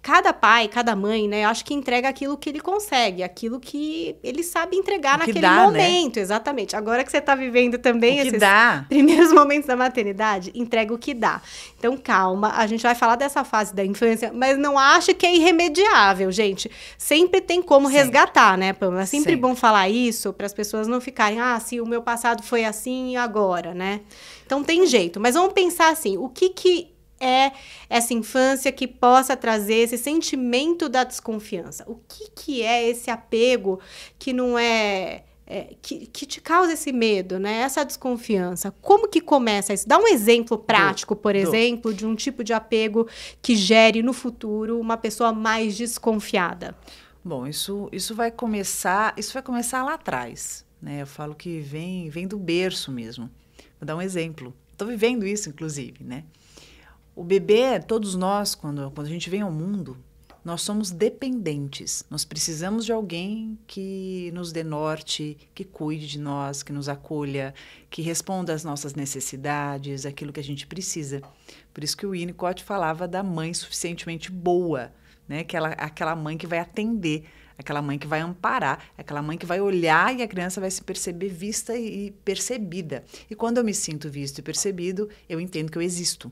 cada 0.04 0.34
pai, 0.34 0.68
cada 0.68 0.98
mãe, 0.98 1.30
né, 1.30 1.46
acho 1.46 1.64
que 1.64 1.74
entrega 1.74 2.10
aquilo 2.10 2.38
que 2.38 2.50
ele 2.50 2.60
consegue, 2.60 3.24
aquilo 3.24 3.58
que 3.58 4.18
ele 4.22 4.44
sabe 4.44 4.76
entregar 4.76 5.18
naquele 5.18 5.40
dá, 5.40 5.56
né? 5.56 5.64
momento, 5.64 6.18
né? 6.18 6.22
exatamente. 6.22 6.76
Agora 6.76 7.06
que 7.06 7.10
você 7.10 7.20
está 7.20 7.34
vivendo 7.36 7.78
também 7.78 8.20
esses 8.20 8.38
dá. 8.38 8.86
primeiros 8.90 9.32
momentos 9.34 9.66
da 9.66 9.78
maternidade, 9.78 10.52
entrega 10.54 10.94
o 10.94 10.98
que 10.98 11.14
dá. 11.14 11.42
Então, 11.80 11.96
calma, 11.96 12.52
a 12.54 12.68
gente 12.68 12.84
vai 12.84 12.94
falar 12.94 13.16
dessa 13.16 13.46
fase 13.46 13.74
da 13.74 13.86
infância, 13.86 14.30
mas 14.34 14.58
não 14.58 14.78
acha 14.78 15.14
que 15.14 15.26
é 15.26 15.34
irremediável, 15.34 16.30
gente. 16.34 16.70
Sempre 16.98 17.40
tem 17.40 17.62
como 17.62 17.88
Sempre. 17.88 18.02
resgatar, 18.02 18.58
né, 18.58 18.74
Pamela? 18.74 19.04
É 19.04 19.06
sempre, 19.06 19.32
Sempre. 19.32 19.38
bom 19.38 19.56
falar 19.56 19.88
isso 19.88 20.34
para 20.34 20.46
as 20.46 20.54
pessoas 20.54 20.86
não 20.86 21.00
ficarem, 21.00 21.40
ah, 21.40 21.58
se 21.62 21.80
o 21.80 21.86
meu 21.86 22.02
passado 22.02 22.44
foi 22.44 22.66
assim 22.66 23.14
e 23.14 23.16
agora, 23.16 23.74
né? 23.74 24.02
Então 24.46 24.62
tem 24.62 24.86
jeito, 24.86 25.18
mas 25.18 25.36
vamos 25.36 25.54
pensar 25.54 25.90
assim, 25.90 26.18
o 26.18 26.28
que 26.28 26.50
que 26.50 26.93
é 27.24 27.54
essa 27.90 28.14
infância 28.14 28.72
que 28.72 28.88
possa 28.88 29.38
trazer 29.38 29.76
esse 29.76 29.98
sentimento 29.98 30.90
da 30.90 31.04
desconfiança? 31.04 31.84
O 31.88 31.96
que, 32.08 32.30
que 32.32 32.62
é 32.62 32.88
esse 32.90 33.10
apego 33.10 33.80
que 34.20 34.34
não 34.34 34.58
é, 34.58 35.24
é 35.48 35.76
que, 35.82 36.08
que, 36.08 36.26
te 36.26 36.42
causa 36.42 36.74
esse 36.74 36.92
medo, 36.92 37.40
né? 37.40 37.60
Essa 37.62 37.84
desconfiança. 37.86 38.74
Como 38.82 39.08
que 39.08 39.22
começa 39.22 39.74
isso? 39.74 39.88
Dá 39.88 39.98
um 39.98 40.08
exemplo 40.08 40.58
prático, 40.58 41.16
por 41.16 41.36
exemplo, 41.36 41.94
de 41.94 42.06
um 42.06 42.16
tipo 42.16 42.44
de 42.44 42.54
apego 42.54 43.08
que 43.42 43.56
gere 43.56 44.04
no 44.04 44.14
futuro 44.14 44.80
uma 44.80 44.98
pessoa 44.98 45.32
mais 45.32 45.78
desconfiada. 45.78 46.76
Bom, 47.24 47.48
isso, 47.48 47.88
isso 47.92 48.14
vai 48.14 48.30
começar, 48.30 49.14
isso 49.18 49.34
vai 49.34 49.42
começar 49.42 49.82
lá 49.84 49.94
atrás, 49.94 50.66
né? 50.82 51.02
Eu 51.02 51.08
falo 51.08 51.34
que 51.34 51.60
vem, 51.62 52.10
vem 52.10 52.28
do 52.28 52.38
berço 52.38 52.92
mesmo. 52.92 53.30
Vou 53.80 53.86
dar 53.86 53.96
um 53.96 54.02
exemplo. 54.02 54.54
Estou 54.74 54.88
vivendo 54.88 55.26
isso, 55.26 55.50
inclusive, 55.50 56.04
né? 56.04 56.26
O 57.16 57.24
bebê, 57.24 57.80
todos 57.80 58.16
nós, 58.16 58.56
quando, 58.56 58.90
quando 58.90 59.06
a 59.06 59.10
gente 59.10 59.30
vem 59.30 59.42
ao 59.42 59.52
mundo, 59.52 59.96
nós 60.44 60.62
somos 60.62 60.90
dependentes. 60.90 62.04
Nós 62.10 62.26
precisamos 62.26 62.86
de 62.86 62.92
alguém 62.92 63.58
que 63.68 64.32
nos 64.34 64.52
dê 64.52 64.64
norte, 64.64 65.38
que 65.54 65.64
cuide 65.64 66.08
de 66.08 66.20
nós, 66.20 66.64
que 66.64 66.74
nos 66.74 66.90
acolha, 66.90 67.54
que 67.88 68.02
responda 68.02 68.52
às 68.52 68.64
nossas 68.64 68.96
necessidades, 68.96 70.08
aquilo 70.08 70.34
que 70.34 70.40
a 70.40 70.44
gente 70.44 70.66
precisa. 70.66 71.22
Por 71.72 71.84
isso 71.84 71.96
que 71.96 72.06
o 72.06 72.12
Winnicott 72.12 72.64
falava 72.64 73.08
da 73.08 73.22
mãe 73.22 73.54
suficientemente 73.54 74.32
boa, 74.32 74.92
né? 75.28 75.42
Aquela, 75.42 75.70
aquela 75.70 76.16
mãe 76.16 76.36
que 76.36 76.48
vai 76.48 76.58
atender, 76.58 77.26
aquela 77.56 77.82
mãe 77.82 78.00
que 78.00 78.08
vai 78.08 78.22
amparar, 78.22 78.84
aquela 78.98 79.22
mãe 79.22 79.38
que 79.38 79.46
vai 79.46 79.62
olhar 79.62 80.18
e 80.18 80.24
a 80.24 80.28
criança 80.28 80.60
vai 80.60 80.72
se 80.72 80.82
perceber 80.82 81.30
vista 81.30 81.78
e 81.78 82.10
percebida. 82.26 83.04
E 83.30 83.36
quando 83.36 83.60
eu 83.60 83.64
me 83.64 83.74
sinto 83.74 84.10
visto 84.10 84.40
e 84.40 84.42
percebido, 84.42 85.08
eu 85.30 85.40
entendo 85.40 85.72
que 85.72 85.78
eu 85.78 85.82
existo. 85.82 86.32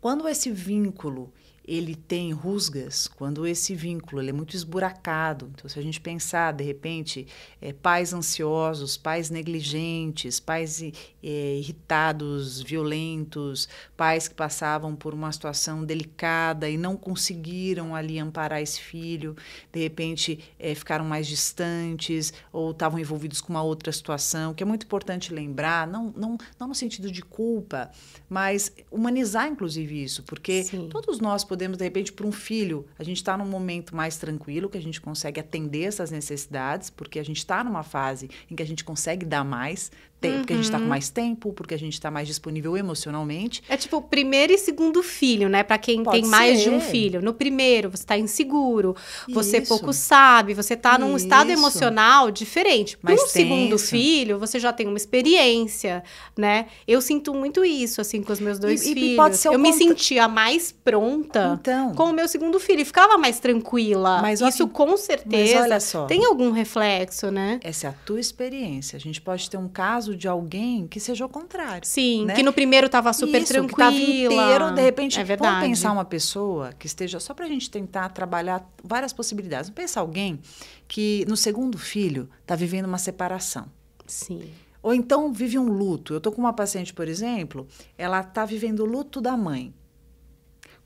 Quando 0.00 0.28
esse 0.28 0.50
vínculo 0.50 1.32
ele 1.66 1.96
tem 1.96 2.32
rusgas, 2.32 3.08
quando 3.08 3.44
esse 3.44 3.74
vínculo 3.74 4.22
ele 4.22 4.30
é 4.30 4.32
muito 4.32 4.54
esburacado. 4.54 5.50
Então, 5.52 5.68
se 5.68 5.76
a 5.78 5.82
gente 5.82 6.00
pensar, 6.00 6.52
de 6.52 6.62
repente, 6.62 7.26
é, 7.60 7.72
pais 7.72 8.12
ansiosos, 8.12 8.96
pais 8.96 9.30
negligentes, 9.30 10.38
pais 10.38 10.80
é, 10.80 11.56
irritados, 11.58 12.62
violentos, 12.62 13.68
pais 13.96 14.28
que 14.28 14.34
passavam 14.34 14.94
por 14.94 15.12
uma 15.12 15.32
situação 15.32 15.84
delicada 15.84 16.70
e 16.70 16.76
não 16.76 16.96
conseguiram 16.96 17.96
ali 17.96 18.18
amparar 18.18 18.62
esse 18.62 18.80
filho, 18.80 19.34
de 19.72 19.80
repente 19.80 20.38
é, 20.60 20.72
ficaram 20.72 21.04
mais 21.04 21.26
distantes 21.26 22.32
ou 22.52 22.70
estavam 22.70 23.00
envolvidos 23.00 23.40
com 23.40 23.52
uma 23.52 23.62
outra 23.62 23.90
situação, 23.90 24.54
que 24.54 24.62
é 24.62 24.66
muito 24.66 24.84
importante 24.84 25.34
lembrar, 25.34 25.86
não, 25.88 26.14
não, 26.16 26.38
não 26.60 26.68
no 26.68 26.74
sentido 26.76 27.10
de 27.10 27.22
culpa, 27.22 27.90
mas 28.28 28.72
humanizar, 28.88 29.48
inclusive, 29.48 30.04
isso, 30.04 30.22
porque 30.22 30.62
Sim. 30.62 30.88
todos 30.88 31.18
nós 31.18 31.42
podemos 31.42 31.55
podemos, 31.56 31.78
de 31.78 31.84
repente, 31.84 32.12
para 32.12 32.26
um 32.26 32.32
filho, 32.32 32.84
a 32.98 33.02
gente 33.02 33.16
está 33.16 33.34
num 33.34 33.46
momento 33.46 33.96
mais 33.96 34.18
tranquilo, 34.18 34.68
que 34.68 34.76
a 34.76 34.82
gente 34.82 35.00
consegue 35.00 35.40
atender 35.40 35.84
essas 35.84 36.10
necessidades, 36.10 36.90
porque 36.90 37.18
a 37.18 37.24
gente 37.24 37.38
está 37.38 37.64
numa 37.64 37.82
fase 37.82 38.28
em 38.50 38.54
que 38.54 38.62
a 38.62 38.66
gente 38.66 38.84
consegue 38.84 39.24
dar 39.24 39.42
mais, 39.42 39.90
tem, 40.20 40.32
uhum. 40.32 40.38
porque 40.38 40.52
a 40.52 40.56
gente 40.56 40.64
está 40.64 40.78
com 40.78 40.84
uhum. 40.84 40.88
mais 40.88 41.10
tempo, 41.10 41.52
porque 41.52 41.74
a 41.74 41.78
gente 41.78 41.92
está 41.92 42.10
mais 42.10 42.26
disponível 42.26 42.76
emocionalmente. 42.76 43.62
É 43.68 43.76
tipo 43.76 44.00
primeiro 44.00 44.52
e 44.52 44.58
segundo 44.58 45.02
filho, 45.02 45.48
né? 45.48 45.62
Para 45.62 45.78
quem 45.78 46.02
Pode 46.02 46.20
tem 46.20 46.30
mais 46.30 46.62
de 46.62 46.70
um 46.70 46.80
filho. 46.80 47.20
No 47.20 47.34
primeiro, 47.34 47.90
você 47.90 48.02
está 48.02 48.16
inseguro, 48.16 48.96
você 49.28 49.58
Isso. 49.58 49.68
pouco 49.68 49.92
sabe, 49.92 50.54
você 50.54 50.74
está 50.74 50.98
num 50.98 51.16
estado 51.16 51.50
emocional 51.50 52.30
diferente. 52.30 52.96
Para 52.96 53.14
um 53.14 53.26
segundo 53.26 53.78
filho, 53.78 54.38
você 54.38 54.58
já 54.58 54.72
tem 54.72 54.86
uma 54.86 54.96
experiência, 54.96 56.02
né? 56.36 56.66
Eu 56.86 57.00
sinto 57.00 57.34
muito 57.34 57.64
isso, 57.64 58.00
assim, 58.00 58.22
com 58.22 58.32
os 58.32 58.40
meus 58.40 58.58
dois 58.58 58.82
e, 58.82 58.94
filhos. 58.94 59.12
E 59.12 59.16
pode 59.16 59.36
ser 59.36 59.48
eu 59.48 59.58
me 59.58 59.72
sentia 59.72 60.28
mais 60.28 60.72
pronta 60.72 61.58
então, 61.60 61.94
com 61.94 62.04
o 62.04 62.12
meu 62.12 62.26
segundo 62.26 62.58
filho. 62.58 62.80
E 62.80 62.84
ficava 62.84 63.18
mais 63.18 63.38
tranquila. 63.38 64.20
Mas 64.22 64.40
isso, 64.40 64.66
com 64.68 64.96
certeza, 64.96 65.78
tem 66.08 66.24
algum 66.24 66.50
reflexo, 66.50 67.30
né? 67.30 67.60
Essa 67.62 67.88
é 67.88 67.90
a 67.90 67.92
tua 67.92 68.20
experiência. 68.20 68.96
A 68.96 69.00
gente 69.00 69.20
pode 69.20 69.48
ter 69.48 69.56
um 69.56 69.68
caso 69.68 70.05
caso 70.06 70.16
de 70.16 70.28
alguém 70.28 70.86
que 70.86 71.00
seja 71.00 71.24
o 71.24 71.28
contrário. 71.28 71.86
Sim, 71.86 72.26
né? 72.26 72.34
que 72.34 72.42
no 72.42 72.52
primeiro 72.52 72.88
tava 72.88 73.12
super 73.12 73.42
Isso, 73.42 73.52
tranquila. 73.52 73.68
que 73.68 73.76
tava 73.76 73.96
inteiro, 73.96 74.74
de 74.74 74.82
repente, 74.82 75.18
é 75.18 75.24
verdade. 75.24 75.54
vamos 75.54 75.68
pensar 75.68 75.92
uma 75.92 76.04
pessoa 76.04 76.72
que 76.72 76.86
esteja, 76.86 77.18
só 77.18 77.34
pra 77.34 77.46
gente 77.46 77.70
tentar 77.70 78.08
trabalhar 78.10 78.68
várias 78.82 79.12
possibilidades. 79.12 79.68
Vamos 79.68 79.76
pensar 79.82 80.00
alguém 80.00 80.40
que 80.86 81.24
no 81.28 81.36
segundo 81.36 81.76
filho 81.78 82.28
tá 82.46 82.54
vivendo 82.54 82.86
uma 82.86 82.98
separação. 82.98 83.66
Sim. 84.06 84.50
Ou 84.82 84.94
então 84.94 85.32
vive 85.32 85.58
um 85.58 85.68
luto. 85.68 86.14
Eu 86.14 86.20
tô 86.20 86.30
com 86.30 86.40
uma 86.40 86.52
paciente, 86.52 86.94
por 86.94 87.08
exemplo, 87.08 87.66
ela 87.98 88.22
tá 88.22 88.44
vivendo 88.44 88.80
o 88.80 88.84
luto 88.86 89.20
da 89.20 89.36
mãe 89.36 89.74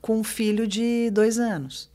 com 0.01 0.19
um 0.19 0.23
filho 0.23 0.67
de 0.67 1.11
dois 1.11 1.37
anos. 1.37 1.91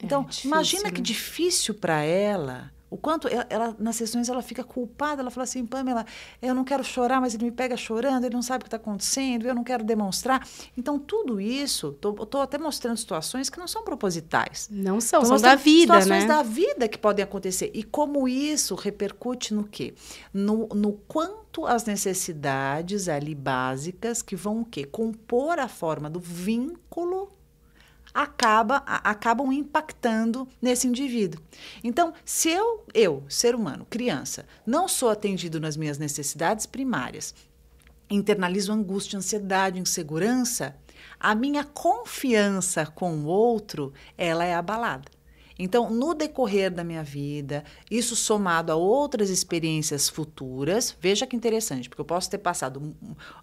É 0.00 0.06
Então, 0.06 0.22
difícil, 0.22 0.48
imagina 0.48 0.84
né? 0.84 0.90
que 0.92 1.00
difícil 1.00 1.74
para 1.74 2.02
ela. 2.02 2.70
O 2.90 2.96
quanto 2.96 3.28
ela, 3.28 3.46
ela- 3.48 3.76
nas 3.78 3.94
sessões 3.96 4.28
ela 4.28 4.42
fica 4.42 4.64
culpada, 4.64 5.22
ela 5.22 5.30
fala 5.30 5.44
assim, 5.44 5.64
Pamela, 5.64 6.04
eu 6.42 6.52
não 6.54 6.64
quero 6.64 6.82
chorar, 6.82 7.20
mas 7.20 7.34
ele 7.34 7.44
me 7.44 7.52
pega 7.52 7.76
chorando, 7.76 8.24
ele 8.24 8.34
não 8.34 8.42
sabe 8.42 8.62
o 8.62 8.64
que 8.64 8.66
está 8.68 8.76
acontecendo, 8.78 9.46
eu 9.46 9.54
não 9.54 9.62
quero 9.62 9.84
demonstrar. 9.84 10.46
Então, 10.76 10.98
tudo 10.98 11.40
isso, 11.40 11.88
estou 11.88 12.42
até 12.42 12.58
mostrando 12.58 12.96
situações 12.96 13.48
que 13.48 13.58
não 13.58 13.68
são 13.68 13.84
propositais. 13.84 14.68
Não 14.70 15.00
são, 15.00 15.20
Tô 15.20 15.26
são 15.26 15.36
da 15.40 15.54
vida, 15.54 16.00
situações 16.00 16.24
né? 16.24 16.28
da 16.28 16.42
vida 16.42 16.88
que 16.88 16.98
podem 16.98 17.22
acontecer. 17.22 17.70
E 17.72 17.82
como 17.84 18.26
isso 18.26 18.74
repercute 18.74 19.54
no 19.54 19.64
quê? 19.64 19.94
No, 20.34 20.66
no 20.74 20.92
quanto 21.06 21.66
as 21.66 21.84
necessidades 21.84 23.08
ali 23.08 23.34
básicas 23.34 24.20
que 24.22 24.34
vão 24.34 24.62
o 24.62 24.64
quê? 24.64 24.84
Compor 24.84 25.58
a 25.58 25.68
forma 25.68 26.10
do 26.10 26.20
vínculo 26.20 27.32
acaba, 28.12 28.82
a- 28.86 29.10
acabam 29.10 29.52
impactando 29.52 30.46
nesse 30.60 30.86
indivíduo. 30.86 31.40
Então, 31.82 32.12
se 32.24 32.50
eu, 32.50 32.84
eu, 32.92 33.24
ser 33.28 33.54
humano, 33.54 33.86
criança, 33.88 34.46
não 34.66 34.88
sou 34.88 35.10
atendido 35.10 35.60
nas 35.60 35.76
minhas 35.76 35.98
necessidades 35.98 36.66
primárias, 36.66 37.34
internalizo 38.10 38.72
angústia, 38.72 39.18
ansiedade, 39.18 39.78
insegurança, 39.78 40.76
a 41.18 41.34
minha 41.34 41.64
confiança 41.64 42.84
com 42.86 43.12
o 43.18 43.26
outro, 43.26 43.92
ela 44.18 44.44
é 44.44 44.54
abalada. 44.54 45.10
Então, 45.62 45.90
no 45.90 46.14
decorrer 46.14 46.70
da 46.70 46.82
minha 46.82 47.02
vida, 47.02 47.62
isso 47.90 48.16
somado 48.16 48.72
a 48.72 48.76
outras 48.76 49.28
experiências 49.28 50.08
futuras, 50.08 50.96
veja 50.98 51.26
que 51.26 51.36
interessante, 51.36 51.86
porque 51.88 52.00
eu 52.00 52.04
posso 52.04 52.30
ter 52.30 52.38
passado 52.38 52.96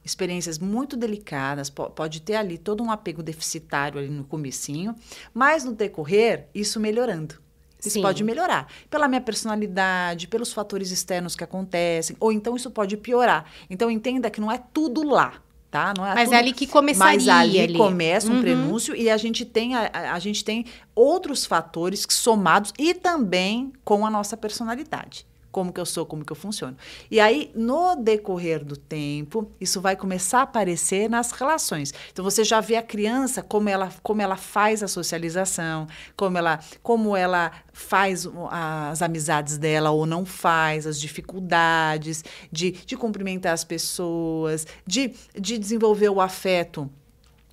experiências 0.03 0.57
muito 0.57 0.97
delicadas, 0.97 1.69
po- 1.69 1.91
pode 1.91 2.21
ter 2.21 2.35
ali 2.35 2.57
todo 2.57 2.81
um 2.83 2.89
apego 2.89 3.21
deficitário 3.21 3.99
ali 3.99 4.09
no 4.09 4.23
comecinho, 4.23 4.95
mas 5.31 5.63
no 5.63 5.73
decorrer, 5.73 6.47
isso 6.55 6.79
melhorando. 6.79 7.35
Isso 7.79 7.91
Sim. 7.91 8.01
pode 8.01 8.23
melhorar 8.23 8.67
pela 8.89 9.07
minha 9.07 9.21
personalidade, 9.21 10.27
pelos 10.27 10.51
fatores 10.51 10.89
externos 10.89 11.35
que 11.35 11.43
acontecem, 11.43 12.17
ou 12.19 12.31
então 12.31 12.55
isso 12.55 12.71
pode 12.71 12.97
piorar. 12.97 13.45
Então 13.69 13.91
entenda 13.91 14.31
que 14.31 14.41
não 14.41 14.51
é 14.51 14.57
tudo 14.57 15.03
lá, 15.07 15.39
tá? 15.69 15.93
Não 15.97 16.05
é 16.05 16.13
Mas 16.15 16.25
tudo 16.25 16.35
é 16.35 16.37
ali 16.39 16.53
que 16.53 16.65
começaria. 16.67 17.13
mas 17.15 17.27
ali, 17.27 17.59
ali. 17.59 17.73
começa 17.77 18.29
um 18.31 18.35
Uhum. 18.35 18.41
prenúncio 18.41 18.95
e 18.95 19.09
a 19.09 19.17
gente 19.17 19.43
tem 19.45 19.75
a, 19.75 19.89
a- 20.13 20.19
gente 20.19 20.43
tem 20.43 20.65
outros 20.95 21.45
fatores 21.45 22.05
que 22.05 22.13
somados 22.13 22.73
e 22.79 22.93
também 22.93 23.71
com 23.83 24.05
a 24.05 24.09
nossa 24.09 24.35
personalidade. 24.37 25.25
Como 25.57 25.73
que 25.73 25.81
eu 25.81 25.87
sou, 25.87 26.05
como 26.05 26.23
que 26.23 26.31
eu 26.31 26.35
funciono. 26.35 26.77
E 27.09 27.19
aí, 27.19 27.51
no 27.55 27.95
decorrer 27.95 28.63
do 28.63 28.77
tempo, 28.77 29.49
isso 29.59 29.81
vai 29.81 29.95
começar 29.95 30.41
a 30.41 30.43
aparecer 30.43 31.09
nas 31.09 31.31
relações. 31.31 31.91
Então, 32.13 32.23
você 32.23 32.43
já 32.43 32.61
vê 32.61 32.75
a 32.75 32.83
criança, 32.83 33.41
como 33.41 33.67
ela, 33.67 33.91
como 34.03 34.21
ela 34.21 34.37
faz 34.37 34.83
a 34.83 34.87
socialização, 34.87 35.87
como 36.15 36.37
ela, 36.37 36.59
como 36.83 37.17
ela 37.17 37.51
faz 37.73 38.29
as 38.51 39.01
amizades 39.01 39.57
dela 39.57 39.89
ou 39.89 40.05
não 40.05 40.27
faz, 40.27 40.85
as 40.85 41.01
dificuldades 41.01 42.23
de, 42.51 42.73
de 42.73 42.95
cumprimentar 42.95 43.51
as 43.51 43.63
pessoas, 43.63 44.67
de, 44.85 45.11
de 45.33 45.57
desenvolver 45.57 46.09
o 46.09 46.21
afeto 46.21 46.87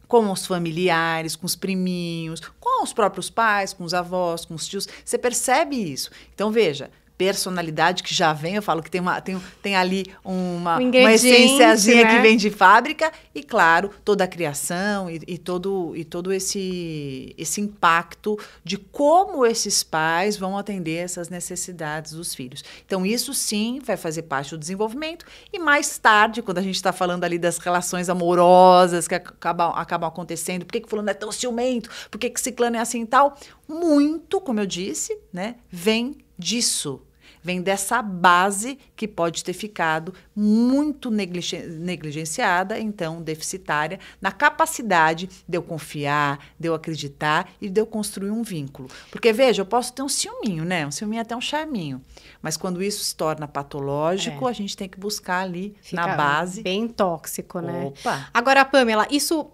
com 0.07 0.31
os 0.31 0.45
familiares, 0.45 1.37
com 1.37 1.47
os 1.47 1.57
priminhos, 1.57 2.43
com 2.61 2.85
os 2.85 2.93
próprios 2.93 3.31
pais, 3.31 3.73
com 3.73 3.83
os 3.83 3.95
avós, 3.95 4.45
com 4.45 4.53
os 4.53 4.69
tios. 4.69 4.87
Você 5.03 5.17
percebe 5.17 5.77
isso. 5.77 6.11
Então, 6.35 6.53
veja. 6.53 6.91
Personalidade 7.17 8.03
que 8.03 8.13
já 8.13 8.33
vem, 8.33 8.57
eu 8.57 8.63
falo 8.63 8.83
que 8.83 8.91
tem, 8.91 9.01
uma, 9.01 9.21
tem, 9.21 9.41
tem 9.63 9.77
ali 9.77 10.05
uma, 10.25 10.79
Um 10.79 10.91
uma 10.91 11.13
essênciazinha 11.13 12.05
né? 12.05 12.15
que 12.17 12.21
vem 12.21 12.37
de 12.37 12.51
fábrica, 12.51 13.13
e 13.33 13.43
claro, 13.43 13.91
toda 14.05 14.25
a 14.25 14.27
criação 14.27 15.09
e, 15.09 15.21
e 15.27 15.39
todo, 15.39 15.95
e 15.95 16.05
todo 16.05 16.33
esse, 16.33 17.33
esse 17.39 17.61
impacto 17.61 18.37
de 18.65 18.77
como 18.77 19.47
esses 19.47 19.85
pais 19.85 20.37
vão 20.37 20.59
atender 20.59 20.97
essas 20.97 21.29
necessidades 21.29 22.13
dos 22.13 22.35
filhos. 22.35 22.65
Então, 22.85 23.07
isso 23.07 23.33
sim 23.33 23.81
vai 23.85 23.97
fazer 23.97 24.23
parte 24.23 24.51
do 24.51 24.59
desenvolvimento, 24.59 25.25
e 25.53 25.59
mais 25.59 25.97
tarde, 25.99 26.43
quando 26.43 26.59
a 26.59 26.63
gente 26.63 26.77
está 26.77 26.93
falando 26.93 27.23
ali 27.23 27.39
das 27.39 27.59
relações 27.59 28.09
amorosas 28.09 29.07
que 29.07 29.15
acabam, 29.15 29.73
acabam 29.77 30.09
acontecendo, 30.09 30.65
por 30.65 30.73
que, 30.73 30.81
que 30.81 30.91
fulano 30.91 31.11
é 31.11 31.15
tão 31.15 31.31
ciumento, 31.31 31.89
por 32.11 32.19
que, 32.19 32.29
que 32.29 32.41
ciclano 32.41 32.77
é 32.77 32.81
assim 32.81 33.03
e 33.03 33.07
tal, 33.07 33.37
muito, 33.69 34.41
como 34.41 34.61
eu 34.61 34.67
disse, 34.67 35.17
né, 35.33 35.57
vem 35.71 36.24
disso. 36.39 37.03
Vem 37.47 37.61
dessa 37.61 38.01
base 38.01 38.79
que 38.97 39.07
pode 39.07 39.45
ter 39.45 39.53
ficado 39.53 40.15
muito 40.35 41.11
negligen- 41.11 41.67
negligenciada, 41.79 42.79
então 42.81 43.21
deficitária, 43.21 44.01
na 44.19 44.33
capacidade 44.33 45.29
de 45.47 45.59
eu 45.59 45.63
confiar, 45.63 46.39
de 46.59 46.69
eu 46.69 46.75
acreditar 46.75 47.51
e 47.61 47.69
de 47.69 47.79
eu 47.79 47.85
construir 47.87 48.31
um 48.31 48.43
vínculo. 48.43 48.89
Porque, 49.11 49.31
veja, 49.31 49.61
eu 49.61 49.67
posso 49.67 49.93
ter 49.93 50.01
um 50.01 50.09
ciúminho, 50.09 50.65
né? 50.65 50.87
Um 50.87 50.91
ciúminho 50.91 51.21
até 51.21 51.37
um 51.37 51.41
charminho. 51.41 52.01
Mas 52.41 52.57
quando 52.57 52.83
isso 52.83 53.05
se 53.05 53.15
torna 53.15 53.47
patológico, 53.47 54.47
É. 54.49 54.51
a 54.51 54.55
gente 54.55 54.75
tem 54.75 54.89
que 54.89 54.99
buscar 54.99 55.41
ali, 55.41 55.75
Fica 55.83 56.01
na 56.01 56.17
base. 56.17 56.63
Bem 56.63 56.89
tóxico, 56.89 57.61
né? 57.61 57.85
Opa! 57.89 58.27
Agora, 58.33 58.65
Pamela, 58.65 59.07
isso 59.11 59.51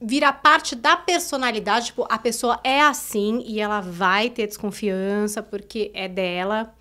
vira 0.00 0.32
parte 0.32 0.74
da 0.74 0.96
personalidade, 0.96 1.86
tipo, 1.86 2.06
a 2.08 2.18
pessoa 2.18 2.58
é 2.64 2.80
assim 2.80 3.42
e 3.46 3.60
ela 3.60 3.80
vai 3.80 4.28
ter 4.28 4.46
desconfiança 4.46 5.42
porque 5.42 5.90
é 5.94 6.08
dela, 6.08 6.74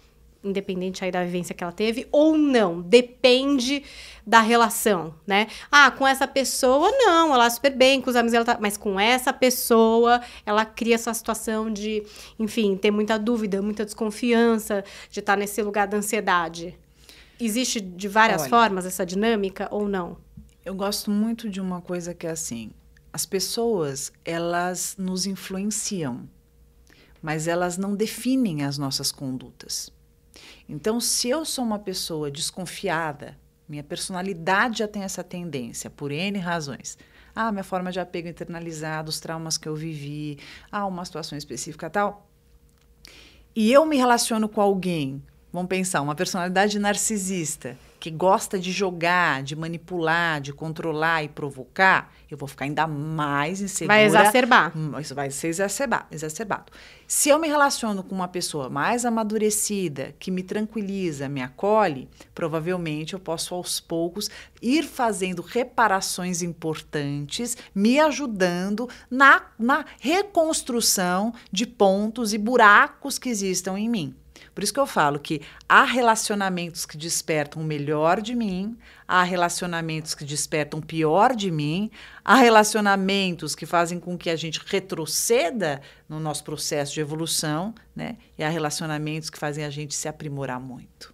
independente 0.43 1.03
aí 1.03 1.11
da 1.11 1.23
vivência 1.23 1.53
que 1.53 1.63
ela 1.63 1.73
teve, 1.73 2.07
ou 2.11 2.37
não, 2.37 2.81
depende 2.81 3.83
da 4.25 4.39
relação, 4.39 5.13
né? 5.27 5.47
Ah, 5.71 5.91
com 5.91 6.07
essa 6.07 6.27
pessoa, 6.27 6.91
não, 6.91 7.33
ela 7.33 7.45
é 7.45 7.49
super 7.49 7.75
bem, 7.75 8.01
com 8.01 8.09
os 8.09 8.15
amigos 8.15 8.33
ela 8.33 8.45
tá... 8.45 8.57
Mas 8.59 8.77
com 8.77 8.99
essa 8.99 9.33
pessoa, 9.33 10.21
ela 10.45 10.65
cria 10.65 10.95
essa 10.95 11.13
situação 11.13 11.71
de, 11.71 12.03
enfim, 12.39 12.75
ter 12.75 12.89
muita 12.89 13.19
dúvida, 13.19 13.61
muita 13.61 13.85
desconfiança, 13.85 14.83
de 15.11 15.19
estar 15.19 15.35
nesse 15.35 15.61
lugar 15.61 15.87
da 15.87 15.97
ansiedade. 15.97 16.77
Existe 17.39 17.79
de 17.79 18.07
várias 18.07 18.41
Olha. 18.41 18.49
formas 18.49 18.85
essa 18.85 19.05
dinâmica 19.05 19.67
ou 19.71 19.87
não? 19.87 20.17
Eu 20.65 20.75
gosto 20.75 21.09
muito 21.09 21.49
de 21.49 21.59
uma 21.59 21.81
coisa 21.81 22.13
que 22.13 22.27
é 22.27 22.31
assim: 22.31 22.71
as 23.11 23.25
pessoas, 23.25 24.11
elas 24.23 24.95
nos 24.97 25.25
influenciam, 25.25 26.29
mas 27.21 27.47
elas 27.47 27.77
não 27.77 27.95
definem 27.95 28.63
as 28.63 28.77
nossas 28.77 29.11
condutas. 29.11 29.91
Então, 30.67 30.99
se 30.99 31.29
eu 31.29 31.43
sou 31.43 31.65
uma 31.65 31.79
pessoa 31.79 32.29
desconfiada, 32.29 33.37
minha 33.67 33.83
personalidade 33.83 34.79
já 34.79 34.87
tem 34.87 35.03
essa 35.03 35.23
tendência, 35.23 35.89
por 35.89 36.11
N 36.11 36.37
razões. 36.39 36.97
Ah, 37.35 37.51
minha 37.51 37.63
forma 37.63 37.91
de 37.91 37.99
apego 37.99 38.27
internalizado, 38.27 39.09
os 39.09 39.19
traumas 39.19 39.57
que 39.57 39.67
eu 39.67 39.75
vivi, 39.75 40.39
ah, 40.71 40.85
uma 40.85 41.05
situação 41.05 41.37
específica 41.37 41.89
tal. 41.89 42.27
E 43.55 43.71
eu 43.71 43.85
me 43.85 43.97
relaciono 43.97 44.47
com 44.47 44.61
alguém, 44.61 45.21
vamos 45.51 45.69
pensar, 45.69 46.01
uma 46.01 46.15
personalidade 46.15 46.77
narcisista, 46.79 47.77
que 47.99 48.09
gosta 48.09 48.57
de 48.57 48.71
jogar, 48.71 49.43
de 49.43 49.55
manipular, 49.55 50.39
de 50.39 50.53
controlar 50.53 51.23
e 51.23 51.27
provocar, 51.29 52.11
eu 52.31 52.37
vou 52.37 52.47
ficar 52.47 52.65
ainda 52.65 52.87
mais 52.87 53.59
insegura. 53.59 53.95
Vai 53.97 54.05
exacerbar. 54.05 54.71
Hum, 54.77 54.97
Isso 54.99 55.13
vai 55.13 55.29
ser 55.31 55.47
exacerba- 55.49 56.05
exacerbado. 56.11 56.71
Se 57.07 57.27
eu 57.29 57.39
me 57.39 57.47
relaciono 57.47 58.03
com 58.03 58.13
uma 58.15 58.27
pessoa 58.27 58.69
mais 58.69 59.03
amadurecida, 59.03 60.13
que 60.19 60.29
me 60.31 60.43
tranquiliza, 60.43 61.27
me 61.27 61.41
acolhe, 61.41 62.07
provavelmente 62.35 63.13
eu 63.15 63.19
posso 63.19 63.53
aos 63.55 63.79
poucos 63.79 64.29
ir 64.61 64.83
fazendo 64.83 65.41
reparações 65.41 66.41
importantes, 66.41 67.57
me 67.73 67.99
ajudando 67.99 68.87
na, 69.09 69.41
na 69.57 69.83
reconstrução 69.99 71.33
de 71.51 71.65
pontos 71.67 72.33
e 72.33 72.37
buracos 72.37 73.19
que 73.19 73.29
existam 73.29 73.77
em 73.77 73.89
mim. 73.89 74.15
Por 74.53 74.63
isso 74.63 74.73
que 74.73 74.79
eu 74.79 74.87
falo 74.87 75.19
que 75.19 75.41
há 75.67 75.83
relacionamentos 75.83 76.85
que 76.85 76.97
despertam 76.97 77.61
o 77.61 77.65
melhor 77.65 78.21
de 78.21 78.35
mim, 78.35 78.77
há 79.07 79.23
relacionamentos 79.23 80.13
que 80.13 80.25
despertam 80.25 80.79
o 80.79 80.85
pior 80.85 81.35
de 81.35 81.51
mim, 81.51 81.89
há 82.23 82.35
relacionamentos 82.35 83.55
que 83.55 83.65
fazem 83.65 83.99
com 83.99 84.17
que 84.17 84.29
a 84.29 84.35
gente 84.35 84.61
retroceda 84.65 85.81
no 86.07 86.19
nosso 86.19 86.43
processo 86.43 86.93
de 86.93 87.01
evolução, 87.01 87.73
né? 87.95 88.17
E 88.37 88.43
há 88.43 88.49
relacionamentos 88.49 89.29
que 89.29 89.37
fazem 89.37 89.63
a 89.63 89.69
gente 89.69 89.95
se 89.95 90.07
aprimorar 90.07 90.59
muito. 90.59 91.13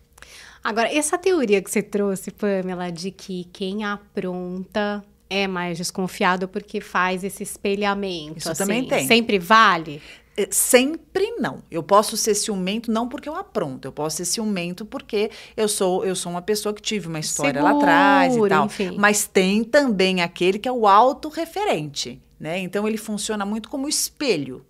Agora, 0.64 0.92
essa 0.92 1.16
teoria 1.16 1.62
que 1.62 1.70
você 1.70 1.84
trouxe, 1.84 2.32
Pamela, 2.32 2.92
de 2.92 3.12
que 3.12 3.44
quem 3.54 3.84
apronta 3.84 5.06
é 5.30 5.48
mais 5.48 5.78
desconfiado 5.78 6.48
porque 6.48 6.80
faz 6.80 7.24
esse 7.24 7.44
espelhamento. 7.44 8.38
Isso 8.38 8.52
assim, 8.52 8.64
também 8.64 8.88
tem. 8.88 9.08
Sempre 9.08 9.40
vale? 9.40 10.02
É, 10.38 10.48
sempre 10.52 11.32
não. 11.40 11.64
Eu 11.72 11.82
posso 11.82 12.18
ser 12.18 12.36
ciumento 12.36 12.92
não 12.92 13.08
porque 13.08 13.30
eu 13.30 13.36
apronto, 13.36 13.88
eu 13.88 13.92
posso 13.92 14.18
ser 14.18 14.26
ciumento 14.26 14.86
porque 14.86 15.32
eu 15.56 15.68
sou 15.68 16.04
eu 16.06 16.16
sou 16.16 16.32
uma 16.32 16.42
pessoa 16.42 16.74
que 16.74 16.82
tive 16.82 17.08
uma 17.08 17.20
história 17.20 17.62
Segura, 17.62 17.74
lá 17.74 17.80
atrás 17.80 18.36
e 18.36 18.50
tal. 18.50 18.66
enfim. 18.66 18.96
Mas 18.98 19.26
tem 19.26 19.64
também 19.64 20.22
aquele 20.22 20.60
que 20.60 20.68
é 20.68 20.72
o 20.72 20.86
autorreferente, 20.88 22.22
né? 22.40 22.60
Então 22.60 22.86
ele 22.88 22.98
funciona 22.98 23.46
muito 23.46 23.70
como 23.70 23.88
espelho. 23.88 24.66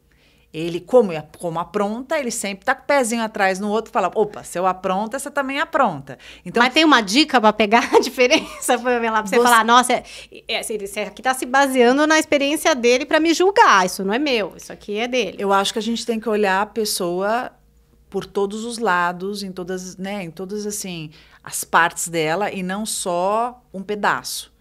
Ele, 0.57 0.79
como, 0.79 1.11
é- 1.11 1.21
como 1.37 1.59
apronta, 1.59 2.17
ele 2.17 2.31
sempre 2.31 2.63
tá 2.63 2.73
com 2.73 2.83
o 2.83 2.85
pezinho 2.85 3.21
atrás 3.21 3.59
no 3.59 3.69
outro 3.69 3.91
e 3.91 3.93
fala: 3.93 4.09
opa, 4.15 4.41
se 4.41 4.57
eu 4.57 4.65
apronta, 4.65 5.19
você 5.19 5.29
também 5.29 5.59
apronta. 5.59 6.17
Então, 6.45 6.63
Mas 6.63 6.73
tem 6.73 6.85
uma 6.85 7.01
dica 7.01 7.41
pra 7.41 7.51
pegar 7.51 7.93
a 7.93 7.99
diferença, 7.99 8.77
Pamela? 8.79 9.17
Pra 9.21 9.25
você, 9.27 9.35
Você- 9.35 9.43
falar, 9.43 9.65
nossa, 9.65 9.91
é, 9.91 10.03
é, 10.47 11.03
aqui 11.05 11.21
tá 11.21 11.33
se 11.33 11.45
baseando 11.45 12.07
na 12.07 12.17
experiência 12.17 12.73
dele 12.73 13.05
pra 13.05 13.19
me 13.19 13.33
julgar. 13.33 13.85
Isso 13.85 14.01
não 14.05 14.13
é 14.13 14.17
meu, 14.19 14.53
isso 14.55 14.71
aqui 14.71 14.97
é 14.97 15.09
dele. 15.09 15.35
Eu 15.37 15.51
acho 15.51 15.73
que 15.73 15.79
a 15.79 15.81
gente 15.81 16.05
tem 16.05 16.21
que 16.21 16.29
olhar 16.29 16.61
a 16.61 16.65
pessoa 16.65 17.51
por 18.09 18.25
todos 18.25 18.63
os 18.63 18.77
lados, 18.77 19.43
em 19.43 19.51
todas, 19.51 19.97
né, 19.97 20.23
em 20.23 20.31
todas 20.31 20.65
assim 20.65 21.11
as 21.43 21.65
partes 21.65 22.07
dela 22.07 22.49
e 22.49 22.63
não 22.63 22.85
só 22.85 23.61
um 23.73 23.83
pedaço. 23.83 24.54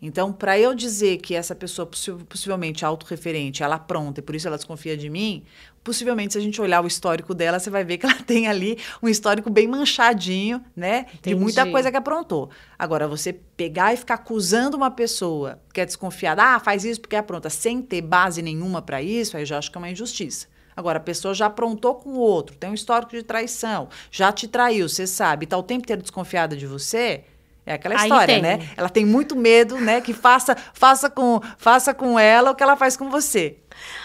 Então, 0.00 0.32
para 0.32 0.58
eu 0.58 0.74
dizer 0.74 1.18
que 1.18 1.34
essa 1.34 1.54
pessoa 1.54 1.84
possi- 1.84 2.12
possivelmente 2.28 2.84
autorreferente, 2.84 3.62
ela 3.62 3.78
pronta 3.78 4.20
e 4.20 4.22
por 4.22 4.34
isso 4.36 4.46
ela 4.46 4.56
desconfia 4.56 4.96
de 4.96 5.10
mim, 5.10 5.42
possivelmente 5.82 6.34
se 6.34 6.38
a 6.38 6.42
gente 6.42 6.60
olhar 6.60 6.84
o 6.84 6.86
histórico 6.86 7.34
dela, 7.34 7.58
você 7.58 7.68
vai 7.68 7.82
ver 7.82 7.98
que 7.98 8.06
ela 8.06 8.14
tem 8.22 8.46
ali 8.46 8.78
um 9.02 9.08
histórico 9.08 9.50
bem 9.50 9.66
manchadinho, 9.66 10.64
né, 10.76 11.06
de 11.20 11.34
muita 11.34 11.62
Entendi. 11.62 11.72
coisa 11.72 11.90
que 11.90 11.96
aprontou. 11.96 12.48
Agora, 12.78 13.08
você 13.08 13.32
pegar 13.32 13.92
e 13.92 13.96
ficar 13.96 14.14
acusando 14.14 14.76
uma 14.76 14.90
pessoa 14.90 15.60
que 15.74 15.80
é 15.80 15.86
desconfiada, 15.86 16.42
ah, 16.44 16.60
faz 16.60 16.84
isso 16.84 17.00
porque 17.00 17.16
é 17.16 17.22
pronta, 17.22 17.50
sem 17.50 17.82
ter 17.82 18.00
base 18.02 18.40
nenhuma 18.40 18.80
para 18.80 19.02
isso, 19.02 19.36
aí 19.36 19.42
eu 19.42 19.46
já 19.46 19.58
acho 19.58 19.70
que 19.70 19.76
é 19.76 19.80
uma 19.80 19.90
injustiça. 19.90 20.46
Agora, 20.76 20.98
a 20.98 21.02
pessoa 21.02 21.34
já 21.34 21.46
aprontou 21.46 21.96
com 21.96 22.10
o 22.10 22.18
outro, 22.20 22.54
tem 22.56 22.70
um 22.70 22.74
histórico 22.74 23.10
de 23.10 23.24
traição, 23.24 23.88
já 24.12 24.30
te 24.30 24.46
traiu, 24.46 24.88
você 24.88 25.08
sabe, 25.08 25.42
está 25.42 25.58
o 25.58 25.62
tempo 25.64 25.82
inteiro 25.82 26.02
desconfiada 26.02 26.56
de 26.56 26.68
você, 26.68 27.24
é 27.68 27.74
aquela 27.74 27.94
história, 27.96 28.40
né? 28.40 28.68
Ela 28.76 28.88
tem 28.88 29.04
muito 29.04 29.36
medo, 29.36 29.76
né, 29.76 30.00
que 30.00 30.14
faça, 30.14 30.56
faça, 30.72 31.10
com, 31.10 31.40
faça 31.58 31.92
com 31.92 32.18
ela 32.18 32.50
o 32.50 32.54
que 32.54 32.62
ela 32.62 32.76
faz 32.76 32.96
com 32.96 33.10
você. 33.10 33.58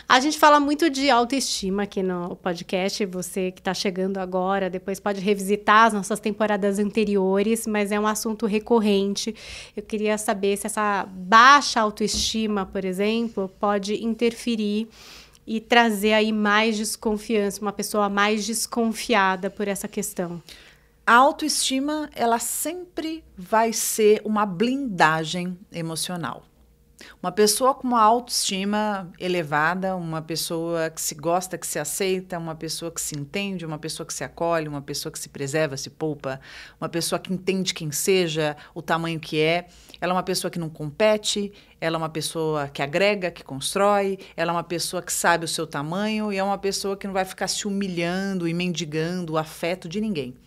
A 0.08 0.20
gente 0.20 0.38
fala 0.38 0.60
muito 0.60 0.90
de 0.90 1.10
autoestima 1.10 1.84
aqui 1.84 2.04
no 2.04 2.36
podcast. 2.36 3.06
Você 3.06 3.52
que 3.52 3.62
está 3.62 3.74
chegando 3.74 4.18
agora, 4.18 4.70
depois 4.70 5.00
pode 5.00 5.22
revisitar 5.22 5.88
as 5.88 5.94
nossas 5.94 6.20
temporadas 6.20 6.78
anteriores, 6.78 7.66
mas 7.66 7.92
é 7.92 8.00
um 8.00 8.06
assunto 8.06 8.46
recorrente. 8.46 9.34
Eu 9.76 9.82
queria 9.82 10.18
saber 10.18 10.58
se 10.58 10.68
essa 10.68 11.08
baixa 11.10 11.80
autoestima, 11.80 12.66
por 12.66 12.84
exemplo, 12.86 13.50
pode 13.60 14.04
interferir 14.04 14.88
e 15.48 15.60
trazer 15.60 16.14
aí 16.14 16.32
mais 16.32 16.78
desconfiança, 16.78 17.62
uma 17.62 17.74
pessoa 17.74 18.10
mais 18.10 18.46
desconfiada 18.46 19.50
por 19.50 19.68
essa 19.68 19.88
questão. 19.88 20.42
A 21.06 21.16
autoestima, 21.16 22.10
ela 22.16 22.40
sempre 22.40 23.26
vai 23.38 23.74
ser 23.74 24.22
uma 24.24 24.46
blindagem 24.46 25.60
emocional. 25.70 26.46
Uma 27.22 27.30
pessoa 27.30 27.76
com 27.76 27.86
uma 27.90 28.02
autoestima 28.02 29.12
elevada, 29.20 29.98
uma 29.98 30.22
pessoa 30.22 30.90
que 30.90 31.02
se 31.02 31.14
gosta, 31.14 31.58
que 31.58 31.68
se 31.68 31.78
aceita, 31.78 32.40
uma 32.40 32.56
pessoa 32.56 32.90
que 32.90 33.02
se 33.02 33.20
entende, 33.20 33.66
uma 33.66 33.78
pessoa 33.78 34.08
que 34.08 34.14
se 34.14 34.24
acolhe, 34.24 34.70
uma 34.70 34.82
pessoa 34.82 35.12
que 35.12 35.20
se 35.20 35.28
preserva, 35.28 35.76
se 35.76 35.90
poupa, 35.90 36.40
uma 36.80 36.88
pessoa 36.88 37.20
que 37.20 37.34
entende 37.34 37.74
quem 37.74 37.92
seja, 37.92 38.56
o 38.74 38.82
tamanho 38.82 39.20
que 39.20 39.42
é. 39.42 39.68
Ela 40.00 40.14
é 40.14 40.16
uma 40.16 40.24
pessoa 40.24 40.50
que 40.50 40.58
não 40.58 40.70
compete, 40.70 41.52
ela 41.82 41.98
é 41.98 42.00
uma 42.00 42.08
pessoa 42.08 42.70
que 42.70 42.82
agrega, 42.82 43.30
que 43.30 43.44
constrói, 43.44 44.18
ela 44.38 44.52
é 44.52 44.56
uma 44.56 44.64
pessoa 44.64 45.04
que 45.04 45.12
sabe 45.12 45.44
o 45.44 45.50
seu 45.50 45.68
tamanho 45.68 46.32
e 46.32 46.38
é 46.38 46.44
uma 46.44 46.58
pessoa 46.58 46.96
que 46.96 47.08
não 47.08 47.14
vai 47.14 47.26
ficar 47.26 47.50
se 47.50 47.68
humilhando 47.68 48.48
e 48.48 48.54
mendigando 48.54 49.34
o 49.34 49.38
afeto 49.38 49.90
de 49.90 50.00
ninguém. 50.00 50.43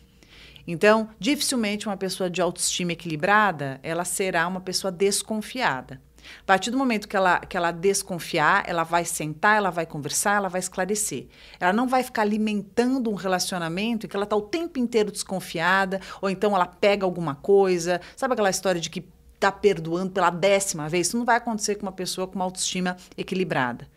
Então, 0.66 1.08
dificilmente 1.18 1.86
uma 1.86 1.96
pessoa 1.96 2.28
de 2.28 2.40
autoestima 2.42 2.92
equilibrada, 2.92 3.78
ela 3.82 4.04
será 4.04 4.46
uma 4.48 4.60
pessoa 4.60 4.90
desconfiada. 4.90 6.00
A 6.40 6.44
partir 6.44 6.70
do 6.70 6.78
momento 6.78 7.06
que 7.08 7.16
ela, 7.16 7.38
que 7.38 7.56
ela 7.56 7.70
desconfiar, 7.70 8.64
ela 8.66 8.82
vai 8.82 9.04
sentar, 9.04 9.56
ela 9.56 9.70
vai 9.70 9.86
conversar, 9.86 10.36
ela 10.36 10.48
vai 10.48 10.58
esclarecer. 10.58 11.26
Ela 11.60 11.72
não 11.72 11.86
vai 11.86 12.02
ficar 12.02 12.22
alimentando 12.22 13.10
um 13.10 13.14
relacionamento 13.14 14.06
em 14.06 14.08
que 14.08 14.16
ela 14.16 14.24
está 14.24 14.34
o 14.34 14.42
tempo 14.42 14.78
inteiro 14.78 15.12
desconfiada, 15.12 16.00
ou 16.20 16.28
então 16.28 16.54
ela 16.54 16.66
pega 16.66 17.04
alguma 17.04 17.34
coisa. 17.34 18.00
Sabe 18.16 18.34
aquela 18.34 18.50
história 18.50 18.80
de 18.80 18.90
que 18.90 19.04
está 19.34 19.52
perdoando 19.52 20.10
pela 20.10 20.30
décima 20.30 20.88
vez? 20.88 21.08
Isso 21.08 21.16
não 21.16 21.24
vai 21.24 21.36
acontecer 21.36 21.76
com 21.76 21.82
uma 21.82 21.92
pessoa 21.92 22.26
com 22.26 22.34
uma 22.34 22.44
autoestima 22.44 22.96
equilibrada. 23.16 23.88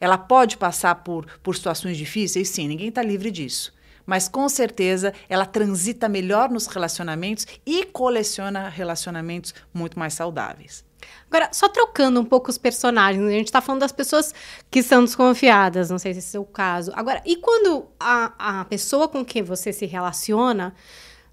Ela 0.00 0.18
pode 0.18 0.56
passar 0.56 0.94
por, 0.96 1.26
por 1.42 1.54
situações 1.54 1.96
difíceis? 1.96 2.48
Sim, 2.48 2.68
ninguém 2.68 2.88
está 2.88 3.02
livre 3.02 3.30
disso. 3.30 3.73
Mas 4.06 4.28
com 4.28 4.48
certeza 4.48 5.12
ela 5.28 5.46
transita 5.46 6.08
melhor 6.08 6.50
nos 6.50 6.66
relacionamentos 6.66 7.46
e 7.64 7.84
coleciona 7.86 8.68
relacionamentos 8.68 9.54
muito 9.72 9.98
mais 9.98 10.14
saudáveis. 10.14 10.84
Agora, 11.30 11.48
só 11.52 11.68
trocando 11.68 12.20
um 12.20 12.24
pouco 12.24 12.50
os 12.50 12.58
personagens, 12.58 13.26
a 13.26 13.30
gente 13.30 13.50
tá 13.50 13.60
falando 13.60 13.80
das 13.80 13.92
pessoas 13.92 14.32
que 14.70 14.82
são 14.82 15.04
desconfiadas, 15.04 15.90
não 15.90 15.98
sei 15.98 16.12
se 16.12 16.20
esse 16.20 16.36
é 16.36 16.40
o 16.40 16.44
caso. 16.44 16.92
Agora, 16.94 17.20
e 17.26 17.36
quando 17.36 17.86
a, 17.98 18.60
a 18.60 18.64
pessoa 18.66 19.08
com 19.08 19.24
quem 19.24 19.42
você 19.42 19.72
se 19.72 19.86
relaciona 19.86 20.74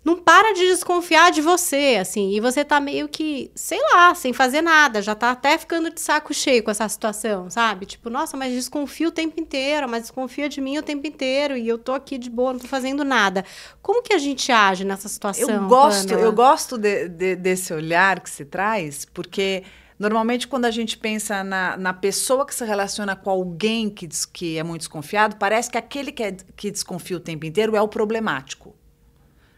não 0.03 0.17
para 0.17 0.53
de 0.53 0.61
desconfiar 0.67 1.31
de 1.31 1.41
você, 1.41 1.97
assim, 2.01 2.31
e 2.31 2.39
você 2.39 2.65
tá 2.65 2.79
meio 2.79 3.07
que, 3.07 3.51
sei 3.53 3.79
lá, 3.93 4.15
sem 4.15 4.33
fazer 4.33 4.61
nada, 4.61 5.01
já 5.01 5.13
tá 5.13 5.29
até 5.31 5.57
ficando 5.57 5.91
de 5.93 6.01
saco 6.01 6.33
cheio 6.33 6.63
com 6.63 6.71
essa 6.71 6.89
situação, 6.89 7.49
sabe? 7.51 7.85
Tipo, 7.85 8.09
nossa, 8.09 8.35
mas 8.35 8.51
desconfia 8.53 9.07
o 9.07 9.11
tempo 9.11 9.39
inteiro, 9.39 9.87
mas 9.87 10.01
desconfia 10.03 10.49
de 10.49 10.59
mim 10.59 10.77
o 10.79 10.81
tempo 10.81 11.05
inteiro, 11.05 11.55
e 11.55 11.67
eu 11.67 11.77
tô 11.77 11.93
aqui 11.93 12.17
de 12.17 12.29
boa, 12.31 12.53
não 12.53 12.59
tô 12.59 12.67
fazendo 12.67 13.03
nada. 13.03 13.45
Como 13.81 14.01
que 14.01 14.13
a 14.13 14.17
gente 14.17 14.51
age 14.51 14.83
nessa 14.83 15.07
situação? 15.07 15.47
Eu 15.49 15.67
gosto, 15.67 16.13
eu 16.25 16.33
gosto 16.33 16.77
de- 16.79 17.07
de- 17.07 17.35
desse 17.35 17.71
olhar 17.71 18.19
que 18.21 18.29
se 18.29 18.43
traz, 18.43 19.05
porque 19.05 19.63
normalmente 19.99 20.47
quando 20.47 20.65
a 20.65 20.71
gente 20.71 20.97
pensa 20.97 21.43
na, 21.43 21.77
na 21.77 21.93
pessoa 21.93 22.43
que 22.43 22.55
se 22.55 22.65
relaciona 22.65 23.15
com 23.15 23.29
alguém 23.29 23.87
que, 23.87 24.07
des- 24.07 24.25
que 24.25 24.57
é 24.57 24.63
muito 24.63 24.81
desconfiado, 24.81 25.35
parece 25.35 25.69
que 25.69 25.77
aquele 25.77 26.11
que, 26.11 26.23
é- 26.23 26.35
que 26.57 26.71
desconfia 26.71 27.17
o 27.17 27.19
tempo 27.19 27.45
inteiro 27.45 27.75
é 27.75 27.81
o 27.83 27.87
problemático. 27.87 28.75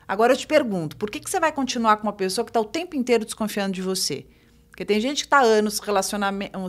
Agora 0.08 0.34
eu 0.34 0.38
te 0.38 0.48
pergunto, 0.48 0.98
por 0.98 1.10
que, 1.10 1.20
que 1.20 1.30
você 1.30 1.40
vai 1.40 1.52
continuar 1.52 1.98
com 1.98 2.04
uma 2.04 2.14
pessoa 2.14 2.44
que 2.44 2.50
está 2.50 2.60
o 2.60 2.66
tempo 2.66 2.96
inteiro 2.96 3.26
desconfiando 3.26 3.74
de 3.74 3.82
você? 3.82 4.26
Porque 4.70 4.84
tem 4.84 5.00
gente 5.00 5.18
que 5.18 5.28
está 5.28 5.40
anos 5.40 5.80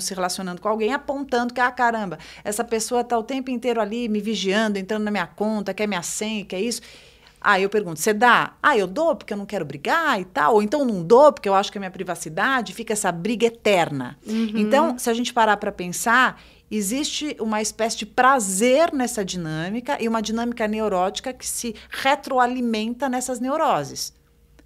se, 0.01 0.15
relacionando 0.15 0.61
com 0.61 0.69
alguém 0.69 0.93
apontando 0.93 1.55
que, 1.55 1.61
ah, 1.61 1.71
caramba, 1.71 2.19
essa 2.45 2.63
pessoa 2.63 3.01
está 3.01 3.19
o 3.19 3.23
tempo 3.23 3.51
inteiro 3.51 3.81
ali 3.81 4.11
me 4.11 4.21
vigiando, 4.21 4.79
entrando 4.79 5.05
na 5.05 5.11
minha 5.11 5.27
conta, 5.27 5.73
quer 5.73 5.87
minha 5.87 6.03
senha, 6.03 6.45
quer 6.45 6.61
isso. 6.61 6.83
Aí 7.41 7.63
eu 7.63 7.71
pergunto, 7.71 8.01
você 8.01 8.13
dá? 8.13 8.55
Ah, 8.63 8.77
eu 8.77 8.87
dou 8.87 9.17
porque 9.17 9.33
eu 9.33 9.37
não 9.37 9.47
quero 9.47 9.65
brigar 9.65 10.21
e 10.21 10.25
tal. 10.25 10.55
Ou 10.55 10.63
então 10.63 10.85
não 10.85 11.03
dou 11.03 11.33
porque 11.33 11.49
eu 11.49 11.55
acho 11.55 11.73
que 11.73 11.79
é 11.79 11.81
minha 11.81 11.91
privacidade. 11.91 12.75
Fica 12.75 12.93
essa 12.93 13.11
briga 13.11 13.47
eterna. 13.47 14.19
Então, 14.61 14.99
se 14.99 15.09
a 15.09 15.15
gente 15.15 15.33
parar 15.33 15.57
para 15.59 15.73
pensar, 15.73 16.41
existe 16.71 17.37
uma 17.41 17.61
espécie 17.63 17.99
de 17.99 18.07
prazer 18.07 18.93
nessa 18.93 19.25
dinâmica 19.25 19.97
e 20.03 20.09
uma 20.09 20.23
dinâmica 20.23 20.67
neurótica 20.67 21.33
que 21.33 21.47
se 21.47 21.75
retroalimenta 21.91 23.09
nessas 23.09 23.41
neuroses. 23.41 24.13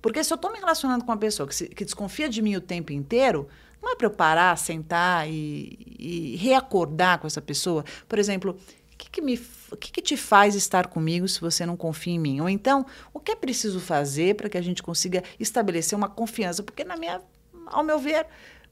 Porque 0.00 0.22
se 0.22 0.32
eu 0.32 0.36
estou 0.36 0.52
me 0.52 0.58
relacionando 0.58 1.04
com 1.04 1.10
uma 1.10 1.18
pessoa 1.18 1.46
que, 1.48 1.54
se- 1.54 1.68
que 1.68 1.84
desconfia 1.84 2.28
de 2.28 2.40
mim 2.40 2.56
o 2.56 2.60
tempo 2.60 2.92
inteiro, 2.92 3.48
não 3.82 3.92
é 3.92 3.96
para 3.96 4.06
eu 4.06 4.10
parar, 4.10 4.56
sentar 4.56 5.28
e, 5.28 5.78
e 5.98 6.36
reacordar 6.36 7.18
com 7.18 7.26
essa 7.26 7.40
pessoa. 7.42 7.84
Por 8.08 8.18
exemplo, 8.18 8.52
o 8.92 8.96
que, 8.96 9.10
que 9.10 9.20
me, 9.20 9.36
que, 9.36 9.92
que 9.92 10.02
te 10.02 10.16
faz 10.16 10.54
estar 10.54 10.86
comigo 10.88 11.26
se 11.28 11.40
você 11.40 11.64
não 11.66 11.76
confia 11.76 12.14
em 12.14 12.18
mim? 12.18 12.40
Ou 12.40 12.48
então, 12.48 12.84
o 13.12 13.20
que 13.20 13.32
é 13.32 13.36
preciso 13.36 13.80
fazer 13.80 14.34
para 14.36 14.48
que 14.48 14.58
a 14.58 14.62
gente 14.62 14.82
consiga 14.82 15.22
estabelecer 15.38 15.96
uma 15.96 16.08
confiança? 16.08 16.62
Porque, 16.62 16.84
na 16.84 16.96
minha, 16.96 17.20
ao 17.66 17.84
meu 17.84 17.98
ver, 17.98 18.26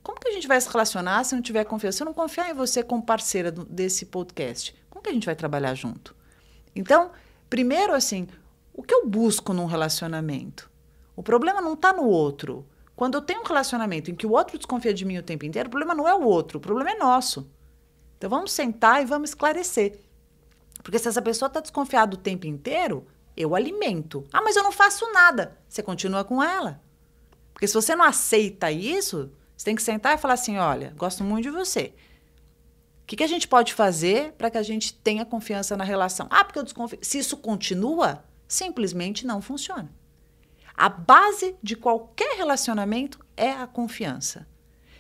como 0.07 0.21
que 0.21 0.29
a 0.29 0.33
gente 0.33 0.47
vai 0.47 0.61
se 0.61 0.69
relacionar 0.69 1.25
se 1.25 1.35
não 1.35 1.43
tiver 1.43 1.65
confiança? 1.65 1.97
Se 1.97 2.03
eu 2.05 2.07
não 2.07 2.15
confiar 2.15 2.49
em 2.49 2.55
você 2.55 2.81
como 2.81 3.03
parceira 3.03 3.51
do- 3.51 3.65
desse 3.65 4.07
podcast, 4.07 4.73
como 4.89 5.03
que 5.03 5.11
a 5.11 5.13
gente 5.13 5.27
vai 5.27 5.35
trabalhar 5.35 5.75
junto? 5.75 6.15
Então, 6.77 7.11
primeiro, 7.51 7.93
assim, 7.93 8.29
o 8.73 8.85
que 8.85 8.95
eu 8.95 9.09
busco 9.09 9.53
num 9.53 9.67
relacionamento? 9.67 10.71
O 11.17 11.25
problema 11.25 11.61
não 11.61 11.73
está 11.73 11.93
no 11.93 12.05
outro. 12.05 12.65
Quando 12.95 13.15
eu 13.17 13.21
tenho 13.21 13.41
um 13.41 13.45
relacionamento 13.45 14.09
em 14.09 14.15
que 14.15 14.27
o 14.29 14.31
outro 14.31 14.57
desconfia 14.57 14.95
de 14.95 15.05
mim 15.05 15.19
o 15.19 15.25
tempo 15.25 15.45
inteiro, 15.45 15.67
o 15.67 15.71
problema 15.71 15.93
não 15.93 16.07
é 16.09 16.15
o 16.15 16.23
outro, 16.23 16.59
o 16.59 16.61
problema 16.61 16.93
é 16.93 16.95
nosso. 16.97 17.51
Então 18.17 18.31
vamos 18.31 18.53
sentar 18.53 19.03
e 19.03 19.07
vamos 19.07 19.31
esclarecer. 19.31 19.99
Porque 20.85 21.01
se 21.01 21.09
essa 21.09 21.21
pessoa 21.21 21.49
está 21.49 21.59
desconfiada 21.59 22.15
o 22.15 22.19
tempo 22.19 22.47
inteiro, 22.47 23.05
eu 23.37 23.57
alimento. 23.57 24.25
Ah, 24.33 24.41
mas 24.41 24.55
eu 24.55 24.63
não 24.63 24.71
faço 24.71 25.11
nada. 25.13 25.59
Você 25.69 25.83
continua 25.83 26.23
com 26.23 26.41
ela. 26.41 26.81
Porque 27.53 27.67
se 27.67 27.75
você 27.75 27.97
não 27.97 28.05
aceita 28.05 28.71
isso, 28.71 29.33
você 29.57 29.65
tem 29.65 29.75
que 29.75 29.83
sentar 29.83 30.15
e 30.15 30.19
falar 30.19 30.35
assim: 30.35 30.59
olha, 30.59 30.93
gosto 30.97 31.25
muito 31.25 31.45
de 31.45 31.51
você. 31.51 31.95
O 33.03 33.07
que, 33.07 33.17
que 33.17 33.23
a 33.23 33.29
gente 33.29 33.47
pode 33.47 33.73
fazer 33.73 34.33
para 34.33 34.51
que 34.51 34.59
a 34.59 34.63
gente 34.63 34.93
tenha 34.93 35.25
confiança 35.25 35.77
na 35.77 35.85
relação? 35.85 36.27
Ah, 36.29 36.45
porque 36.45 36.59
eu 36.59 36.65
desconfio. 36.65 36.99
Se 37.01 37.19
isso 37.19 37.37
continua, 37.37 38.25
simplesmente 38.49 39.27
não 39.27 39.41
funciona. 39.41 39.89
A 40.77 40.89
base 40.89 41.57
de 41.63 41.77
qualquer 41.77 42.37
relacionamento 42.37 43.25
é 43.37 43.53
a 43.53 43.67
confiança. 43.67 44.47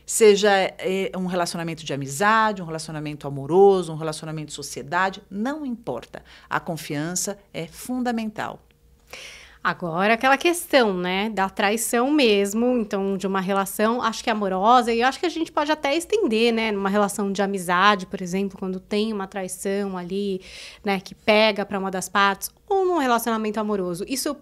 Seja 0.06 0.50
é, 0.52 1.10
um 1.16 1.26
relacionamento 1.26 1.84
de 1.84 1.92
amizade, 1.92 2.62
um 2.62 2.64
relacionamento 2.64 3.26
amoroso, 3.26 3.92
um 3.92 3.96
relacionamento 3.96 4.48
de 4.48 4.54
sociedade, 4.54 5.20
não 5.28 5.66
importa. 5.66 6.22
A 6.48 6.60
confiança 6.60 7.36
é 7.52 7.66
fundamental. 7.66 8.62
Agora, 9.68 10.14
aquela 10.14 10.36
questão, 10.36 10.96
né, 10.96 11.28
da 11.28 11.50
traição 11.50 12.08
mesmo, 12.08 12.78
então, 12.78 13.16
de 13.16 13.26
uma 13.26 13.40
relação, 13.40 14.00
acho 14.00 14.22
que 14.22 14.30
amorosa, 14.30 14.92
e 14.92 15.00
eu 15.00 15.08
acho 15.08 15.18
que 15.18 15.26
a 15.26 15.28
gente 15.28 15.50
pode 15.50 15.72
até 15.72 15.96
estender, 15.96 16.52
né, 16.52 16.70
numa 16.70 16.88
relação 16.88 17.32
de 17.32 17.42
amizade, 17.42 18.06
por 18.06 18.22
exemplo, 18.22 18.56
quando 18.56 18.78
tem 18.78 19.12
uma 19.12 19.26
traição 19.26 19.98
ali, 19.98 20.40
né, 20.84 21.00
que 21.00 21.16
pega 21.16 21.66
para 21.66 21.80
uma 21.80 21.90
das 21.90 22.08
partes, 22.08 22.48
ou 22.68 22.86
num 22.86 22.98
relacionamento 22.98 23.58
amoroso. 23.58 24.04
Isso 24.06 24.36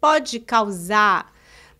pode 0.00 0.40
causar 0.40 1.32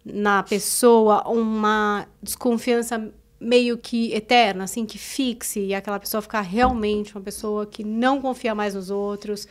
na 0.04 0.44
pessoa 0.44 1.28
uma 1.28 2.06
desconfiança 2.22 3.12
meio 3.40 3.76
que 3.76 4.14
eterna, 4.14 4.62
assim, 4.62 4.86
que 4.86 4.96
fixe, 4.96 5.58
e 5.58 5.74
aquela 5.74 5.98
pessoa 5.98 6.22
ficar 6.22 6.42
realmente 6.42 7.16
uma 7.16 7.20
pessoa 7.20 7.66
que 7.66 7.82
não 7.82 8.20
confia 8.20 8.54
mais 8.54 8.76
nos 8.76 8.90
outros 8.90 9.48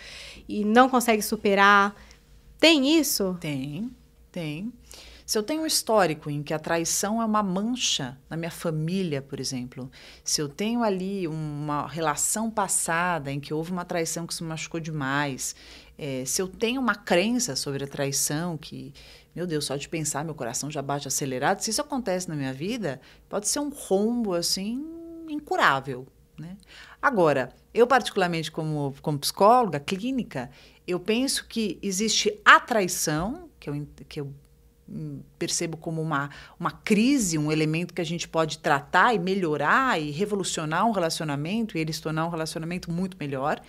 e 0.48 0.64
não 0.64 0.88
consegue 0.88 1.22
superar. 1.22 1.94
Tem 2.66 2.98
isso? 2.98 3.38
Tem, 3.40 3.96
tem. 4.32 4.74
Se 5.24 5.38
eu 5.38 5.44
tenho 5.44 5.62
um 5.62 5.66
histórico 5.68 6.32
em 6.32 6.42
que 6.42 6.52
a 6.52 6.58
traição 6.58 7.22
é 7.22 7.26
uma 7.26 7.44
mancha 7.44 8.18
na 8.28 8.36
minha 8.36 8.50
família, 8.50 9.22
por 9.22 9.40
exemplo, 9.40 9.88
se 10.24 10.42
eu 10.42 10.50
tenho 10.50 10.82
ali 10.82 11.28
uma 11.28 11.88
relação 11.88 12.50
passada 12.50 13.32
em 13.32 13.40
que 13.40 13.54
houve 13.54 13.72
uma 13.72 13.86
traição 13.86 14.26
que 14.26 14.34
se 14.34 14.44
machucou 14.44 14.80
demais, 14.80 15.56
é, 15.96 16.26
se 16.26 16.42
eu 16.42 16.48
tenho 16.48 16.82
uma 16.82 16.96
crença 16.96 17.56
sobre 17.56 17.84
a 17.84 17.88
traição 17.88 18.58
que, 18.58 18.96
meu 19.36 19.46
Deus, 19.46 19.66
só 19.66 19.76
de 19.76 19.88
pensar 19.88 20.26
meu 20.26 20.34
coração 20.34 20.72
já 20.72 20.82
bate 20.82 21.08
acelerado, 21.08 21.60
se 21.60 21.70
isso 21.70 21.82
acontece 21.82 22.28
na 22.28 22.36
minha 22.36 22.52
vida, 22.52 23.00
pode 23.30 23.48
ser 23.48 23.60
um 23.60 23.70
rombo 23.70 24.34
assim 24.34 24.84
incurável. 25.30 26.08
Né? 26.36 26.58
Agora, 27.00 27.54
eu 27.74 27.88
particularmente 27.88 28.52
como, 28.52 28.94
como 29.02 29.20
psicóloga 29.20 29.80
clínica, 29.80 30.50
eu 30.88 31.00
penso 31.00 31.46
que 31.48 31.80
existe 31.82 32.40
a 32.44 32.60
traição, 32.60 33.50
que 33.60 33.70
eu, 33.70 33.88
que 34.08 34.22
eu 34.22 34.34
percebo 35.40 35.78
como 35.78 36.02
uma, 36.02 36.30
uma 36.60 36.72
crise, 36.72 37.38
um 37.38 37.52
elemento 37.52 37.94
que 37.94 38.02
a 38.02 38.06
gente 38.06 38.28
pode 38.28 38.60
tratar 38.60 39.14
e 39.14 39.20
melhorar 39.20 40.00
e 40.00 40.12
revolucionar 40.12 40.86
um 40.86 40.92
relacionamento 40.92 41.78
e 41.78 41.82
ele 41.82 41.92
se 41.92 42.02
tornar 42.02 42.26
um 42.26 42.30
relacionamento 42.30 42.92
muito 42.92 43.18
melhor, 43.18 43.60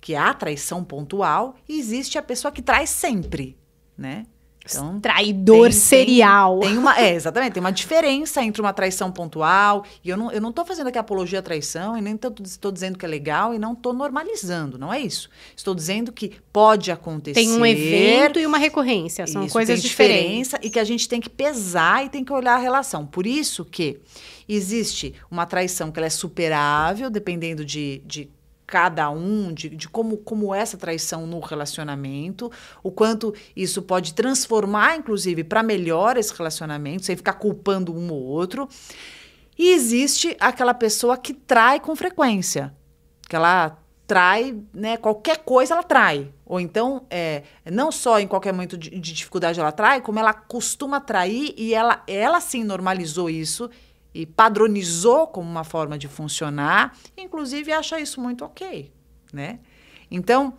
que 0.00 0.14
é 0.14 0.18
a 0.18 0.34
traição 0.34 0.84
pontual, 0.84 1.56
e 1.68 1.78
existe 1.78 2.18
a 2.18 2.22
pessoa 2.22 2.50
que 2.50 2.60
traz 2.60 2.90
sempre, 2.90 3.56
né? 3.96 4.26
Então, 4.64 4.98
Traidor 4.98 5.68
tem, 5.68 5.72
serial. 5.72 6.60
Tem, 6.60 6.70
tem, 6.70 6.78
uma, 6.78 6.98
é, 6.98 7.14
exatamente. 7.14 7.52
Tem 7.52 7.60
uma 7.60 7.72
diferença 7.72 8.42
entre 8.42 8.62
uma 8.62 8.72
traição 8.72 9.12
pontual. 9.12 9.84
E 10.02 10.08
eu 10.08 10.16
não, 10.16 10.32
eu 10.32 10.40
não 10.40 10.52
tô 10.52 10.64
fazendo 10.64 10.86
aqui 10.86 10.98
apologia 10.98 11.40
à 11.40 11.42
traição, 11.42 11.96
e 11.96 12.00
nem 12.00 12.14
estou 12.14 12.72
dizendo 12.72 12.98
que 12.98 13.04
é 13.04 13.08
legal, 13.08 13.54
e 13.54 13.58
não 13.58 13.74
estou 13.74 13.92
normalizando. 13.92 14.78
Não 14.78 14.92
é 14.92 15.00
isso. 15.00 15.28
Estou 15.54 15.74
dizendo 15.74 16.12
que 16.12 16.32
pode 16.52 16.90
acontecer. 16.90 17.34
Tem 17.34 17.52
um 17.52 17.66
evento 17.66 18.38
e 18.38 18.46
uma 18.46 18.58
recorrência. 18.58 19.26
São 19.26 19.44
isso, 19.44 19.52
coisas 19.52 19.80
tem 19.80 19.88
diferentes. 19.88 20.24
diferença 20.24 20.58
e 20.62 20.70
que 20.70 20.78
a 20.78 20.84
gente 20.84 21.08
tem 21.08 21.20
que 21.20 21.28
pesar 21.28 22.06
e 22.06 22.08
tem 22.08 22.24
que 22.24 22.32
olhar 22.32 22.54
a 22.54 22.58
relação. 22.58 23.04
Por 23.04 23.26
isso 23.26 23.64
que 23.64 24.00
existe 24.48 25.14
uma 25.30 25.46
traição 25.46 25.90
que 25.90 25.98
ela 25.98 26.06
é 26.06 26.10
superável, 26.10 27.10
dependendo 27.10 27.64
de, 27.64 28.02
de 28.04 28.30
cada 28.74 29.08
um, 29.08 29.52
de, 29.52 29.68
de 29.68 29.88
como, 29.88 30.16
como 30.16 30.52
essa 30.52 30.76
traição 30.76 31.28
no 31.28 31.38
relacionamento, 31.38 32.50
o 32.82 32.90
quanto 32.90 33.32
isso 33.54 33.80
pode 33.80 34.14
transformar, 34.14 34.96
inclusive, 34.96 35.44
para 35.44 35.62
melhor 35.62 36.16
esse 36.16 36.34
relacionamento, 36.34 37.04
sem 37.04 37.14
ficar 37.14 37.34
culpando 37.34 37.94
um 37.94 38.12
ou 38.12 38.20
outro. 38.20 38.68
E 39.56 39.70
existe 39.74 40.36
aquela 40.40 40.74
pessoa 40.74 41.16
que 41.16 41.32
trai 41.32 41.78
com 41.78 41.94
frequência, 41.94 42.74
que 43.28 43.36
ela 43.36 43.78
trai, 44.08 44.58
né, 44.72 44.96
qualquer 44.96 45.44
coisa 45.44 45.74
ela 45.74 45.84
trai. 45.84 46.32
Ou 46.44 46.58
então, 46.58 47.06
é, 47.08 47.44
não 47.70 47.92
só 47.92 48.18
em 48.18 48.26
qualquer 48.26 48.52
momento 48.52 48.76
de, 48.76 48.90
de 48.90 49.12
dificuldade 49.12 49.60
ela 49.60 49.70
trai, 49.70 50.00
como 50.00 50.18
ela 50.18 50.34
costuma 50.34 51.00
trair 51.00 51.54
e 51.56 51.72
ela, 51.72 52.02
ela 52.08 52.40
sim 52.40 52.64
normalizou 52.64 53.30
isso 53.30 53.70
e 54.14 54.24
padronizou 54.24 55.26
como 55.26 55.50
uma 55.50 55.64
forma 55.64 55.98
de 55.98 56.06
funcionar, 56.06 56.96
inclusive 57.16 57.72
acha 57.72 57.98
isso 57.98 58.20
muito 58.20 58.44
ok, 58.44 58.92
né? 59.32 59.58
Então, 60.10 60.54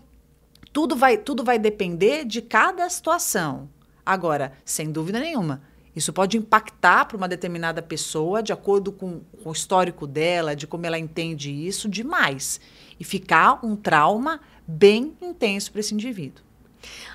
tudo 0.73 0.95
vai, 0.95 1.17
tudo 1.17 1.43
vai 1.43 1.57
depender 1.57 2.25
de 2.25 2.41
cada 2.41 2.89
situação. 2.89 3.69
Agora, 4.05 4.51
sem 4.65 4.91
dúvida 4.91 5.19
nenhuma, 5.19 5.61
isso 5.95 6.11
pode 6.11 6.37
impactar 6.37 7.05
para 7.05 7.15
uma 7.15 7.27
determinada 7.27 7.81
pessoa, 7.81 8.43
de 8.43 8.51
acordo 8.51 8.91
com, 8.91 9.21
o 9.45 9.51
histórico 9.51 10.05
dela, 10.05 10.53
de 10.53 10.67
como 10.67 10.85
ela 10.85 10.99
entende 10.99 11.49
isso, 11.49 11.87
demais. 11.87 12.59
E 12.99 13.05
ficar 13.05 13.65
um 13.65 13.75
trauma 13.75 14.41
bem 14.67 15.15
intenso 15.21 15.71
para 15.71 15.79
esse 15.79 15.93
indivíduo. 15.93 16.43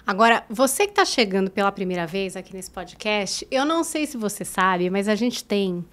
Agora, 0.06 0.44
você 0.48 0.84
que 0.84 0.92
está 0.92 1.04
chegando 1.04 1.50
pela 1.50 1.70
primeira 1.70 2.06
vez 2.06 2.36
aqui 2.36 2.54
nesse 2.54 2.70
podcast, 2.70 3.46
eu 3.50 3.64
não 3.64 3.84
sei 3.84 4.06
se 4.06 4.16
você 4.16 4.44
sabe, 4.44 4.88
mas 4.90 5.06
a 5.08 5.14
gente 5.14 5.44
tem 5.44 5.84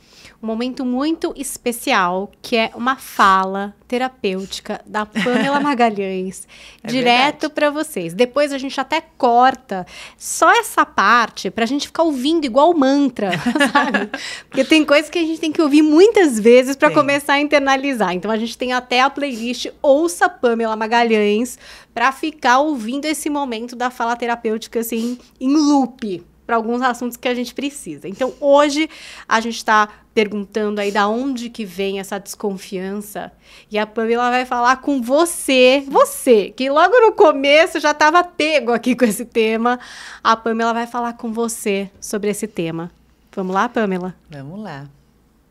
um 0.41 0.45
momento 0.45 0.85
muito 0.85 1.33
especial, 1.35 2.31
que 2.41 2.55
é 2.55 2.71
uma 2.75 2.95
fala 2.95 3.75
terapêutica 3.87 4.81
da 4.85 5.05
Pamela 5.05 5.59
Magalhães, 5.61 6.47
é 6.83 6.87
direto 6.87 7.49
para 7.49 7.71
vocês. 7.71 8.13
Depois 8.13 8.53
a 8.53 8.57
gente 8.57 8.79
até 8.79 9.01
corta 9.17 9.85
só 10.17 10.51
essa 10.51 10.85
parte 10.85 11.49
para 11.49 11.63
a 11.63 11.67
gente 11.67 11.87
ficar 11.87 12.03
ouvindo 12.03 12.45
igual 12.45 12.73
mantra, 12.77 13.31
sabe? 13.73 14.09
Porque 14.47 14.63
tem 14.63 14.85
coisas 14.85 15.09
que 15.09 15.17
a 15.17 15.23
gente 15.23 15.39
tem 15.39 15.51
que 15.51 15.61
ouvir 15.61 15.81
muitas 15.81 16.39
vezes 16.39 16.75
para 16.75 16.91
começar 16.91 17.33
a 17.33 17.41
internalizar. 17.41 18.13
Então 18.13 18.29
a 18.29 18.37
gente 18.37 18.57
tem 18.57 18.73
até 18.73 19.01
a 19.01 19.09
playlist 19.09 19.67
Ouça 19.81 20.29
Pamela 20.29 20.75
Magalhães 20.75 21.57
para 21.93 22.11
ficar 22.11 22.59
ouvindo 22.59 23.05
esse 23.05 23.29
momento 23.29 23.75
da 23.75 23.89
fala 23.89 24.15
terapêutica 24.15 24.81
assim 24.81 25.17
em 25.39 25.51
loop 25.55 26.23
para 26.47 26.55
alguns 26.55 26.81
assuntos 26.81 27.17
que 27.17 27.27
a 27.27 27.35
gente 27.35 27.53
precisa. 27.53 28.07
Então, 28.07 28.33
hoje 28.39 28.89
a 29.27 29.41
gente 29.41 29.57
está 29.57 29.89
perguntando 30.13 30.79
aí 30.79 30.91
da 30.91 31.07
onde 31.07 31.49
que 31.49 31.65
vem 31.65 31.99
essa 31.99 32.17
desconfiança 32.17 33.31
e 33.69 33.77
a 33.77 33.85
Pamela 33.85 34.31
vai 34.31 34.45
falar 34.45 34.77
com 34.77 35.01
você, 35.01 35.83
você, 35.87 36.49
que 36.49 36.69
logo 36.69 36.99
no 37.01 37.11
começo 37.11 37.79
já 37.81 37.91
estava 37.91 38.23
pego 38.23 38.71
aqui 38.71 38.95
com 38.95 39.03
esse 39.03 39.25
tema. 39.25 39.77
A 40.23 40.37
Pamela 40.37 40.73
vai 40.73 40.87
falar 40.87 41.13
com 41.13 41.33
você 41.33 41.91
sobre 41.99 42.31
esse 42.31 42.47
tema. 42.47 42.89
Vamos 43.35 43.53
lá, 43.53 43.67
Pamela? 43.67 44.15
Vamos 44.29 44.59
lá. 44.59 44.87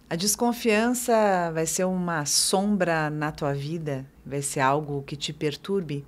A 0.09 0.17
desconfiança 0.17 1.51
vai 1.53 1.67
ser 1.67 1.85
uma 1.85 2.25
sombra 2.25 3.11
na 3.11 3.31
tua 3.31 3.53
vida, 3.53 4.07
vai 4.25 4.41
ser 4.41 4.61
algo 4.61 5.03
que 5.03 5.15
te 5.15 5.33
perturbe 5.33 6.05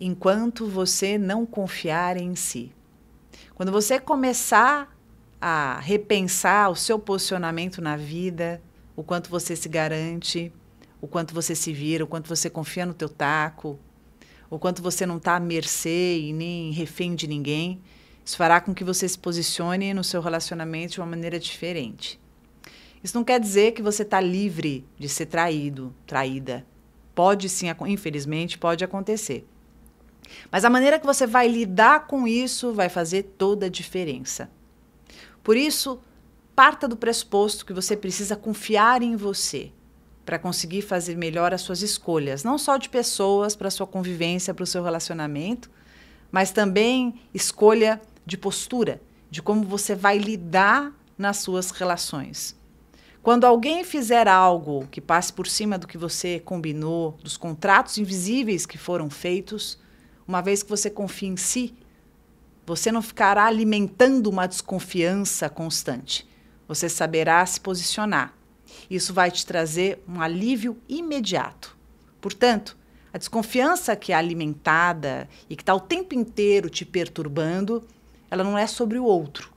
enquanto 0.00 0.66
você 0.66 1.18
não 1.18 1.44
confiar 1.44 2.16
em 2.16 2.34
si. 2.34 2.72
Quando 3.58 3.72
você 3.72 3.98
começar 3.98 4.96
a 5.40 5.80
repensar 5.80 6.70
o 6.70 6.76
seu 6.76 6.96
posicionamento 6.96 7.82
na 7.82 7.96
vida, 7.96 8.62
o 8.94 9.02
quanto 9.02 9.28
você 9.28 9.56
se 9.56 9.68
garante, 9.68 10.52
o 11.00 11.08
quanto 11.08 11.34
você 11.34 11.56
se 11.56 11.72
vira, 11.72 12.04
o 12.04 12.06
quanto 12.06 12.28
você 12.28 12.48
confia 12.48 12.86
no 12.86 12.94
teu 12.94 13.08
taco, 13.08 13.76
o 14.48 14.60
quanto 14.60 14.80
você 14.80 15.04
não 15.04 15.16
está 15.16 15.34
à 15.34 15.40
mercê 15.40 16.20
e 16.20 16.32
nem 16.32 16.70
refém 16.70 17.16
de 17.16 17.26
ninguém, 17.26 17.82
isso 18.24 18.36
fará 18.36 18.60
com 18.60 18.72
que 18.72 18.84
você 18.84 19.08
se 19.08 19.18
posicione 19.18 19.92
no 19.92 20.04
seu 20.04 20.20
relacionamento 20.20 20.92
de 20.92 21.00
uma 21.00 21.06
maneira 21.08 21.40
diferente. 21.40 22.20
Isso 23.02 23.16
não 23.16 23.24
quer 23.24 23.40
dizer 23.40 23.72
que 23.72 23.82
você 23.82 24.04
está 24.04 24.20
livre 24.20 24.86
de 24.96 25.08
ser 25.08 25.26
traído, 25.26 25.92
traída. 26.06 26.64
Pode 27.12 27.48
sim, 27.48 27.66
infelizmente, 27.88 28.56
pode 28.56 28.84
acontecer. 28.84 29.44
Mas 30.50 30.64
a 30.64 30.70
maneira 30.70 30.98
que 30.98 31.06
você 31.06 31.26
vai 31.26 31.48
lidar 31.48 32.06
com 32.06 32.26
isso 32.26 32.72
vai 32.72 32.88
fazer 32.88 33.22
toda 33.36 33.66
a 33.66 33.70
diferença. 33.70 34.50
Por 35.42 35.56
isso, 35.56 36.00
parta 36.54 36.86
do 36.88 36.96
pressuposto 36.96 37.64
que 37.64 37.72
você 37.72 37.96
precisa 37.96 38.36
confiar 38.36 39.02
em 39.02 39.16
você 39.16 39.72
para 40.26 40.38
conseguir 40.38 40.82
fazer 40.82 41.16
melhor 41.16 41.54
as 41.54 41.62
suas 41.62 41.80
escolhas, 41.80 42.44
não 42.44 42.58
só 42.58 42.76
de 42.76 42.88
pessoas 42.88 43.56
para 43.56 43.70
sua 43.70 43.86
convivência, 43.86 44.52
para 44.52 44.64
o 44.64 44.66
seu 44.66 44.82
relacionamento, 44.82 45.70
mas 46.30 46.50
também 46.50 47.14
escolha 47.32 48.00
de 48.26 48.36
postura, 48.36 49.00
de 49.30 49.40
como 49.40 49.62
você 49.62 49.94
vai 49.94 50.18
lidar 50.18 50.92
nas 51.16 51.38
suas 51.38 51.70
relações. 51.70 52.54
Quando 53.22 53.44
alguém 53.44 53.84
fizer 53.84 54.28
algo 54.28 54.86
que 54.90 55.00
passe 55.00 55.32
por 55.32 55.46
cima 55.46 55.78
do 55.78 55.86
que 55.86 55.98
você 55.98 56.40
combinou, 56.40 57.12
dos 57.22 57.36
contratos 57.36 57.98
invisíveis 57.98 58.66
que 58.66 58.78
foram 58.78 59.10
feitos, 59.10 59.78
uma 60.28 60.42
vez 60.42 60.62
que 60.62 60.68
você 60.68 60.90
confia 60.90 61.30
em 61.30 61.38
si, 61.38 61.74
você 62.66 62.92
não 62.92 63.00
ficará 63.00 63.46
alimentando 63.46 64.28
uma 64.28 64.46
desconfiança 64.46 65.48
constante. 65.48 66.28
Você 66.68 66.86
saberá 66.86 67.44
se 67.46 67.58
posicionar. 67.58 68.34
Isso 68.90 69.14
vai 69.14 69.30
te 69.30 69.46
trazer 69.46 70.04
um 70.06 70.20
alívio 70.20 70.76
imediato. 70.86 71.74
Portanto, 72.20 72.76
a 73.10 73.16
desconfiança 73.16 73.96
que 73.96 74.12
é 74.12 74.14
alimentada 74.14 75.26
e 75.48 75.56
que 75.56 75.62
está 75.62 75.74
o 75.74 75.80
tempo 75.80 76.14
inteiro 76.14 76.68
te 76.68 76.84
perturbando, 76.84 77.82
ela 78.30 78.44
não 78.44 78.58
é 78.58 78.66
sobre 78.66 78.98
o 78.98 79.04
outro, 79.04 79.50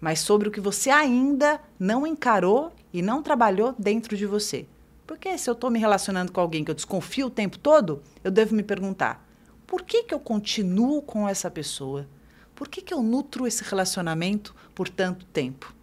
mas 0.00 0.20
sobre 0.20 0.48
o 0.48 0.50
que 0.50 0.62
você 0.62 0.88
ainda 0.88 1.60
não 1.78 2.06
encarou 2.06 2.72
e 2.90 3.02
não 3.02 3.22
trabalhou 3.22 3.74
dentro 3.78 4.16
de 4.16 4.24
você. 4.24 4.66
Porque 5.06 5.36
se 5.36 5.50
eu 5.50 5.52
estou 5.52 5.70
me 5.70 5.78
relacionando 5.78 6.32
com 6.32 6.40
alguém 6.40 6.64
que 6.64 6.70
eu 6.70 6.74
desconfio 6.74 7.26
o 7.26 7.30
tempo 7.30 7.58
todo, 7.58 8.02
eu 8.24 8.30
devo 8.30 8.54
me 8.54 8.62
perguntar: 8.62 9.25
por 9.66 9.82
que, 9.82 10.04
que 10.04 10.14
eu 10.14 10.20
continuo 10.20 11.02
com 11.02 11.28
essa 11.28 11.50
pessoa? 11.50 12.06
Por 12.54 12.68
que, 12.68 12.80
que 12.80 12.94
eu 12.94 13.02
nutro 13.02 13.46
esse 13.46 13.64
relacionamento 13.64 14.54
por 14.74 14.88
tanto 14.88 15.24
tempo? 15.26 15.74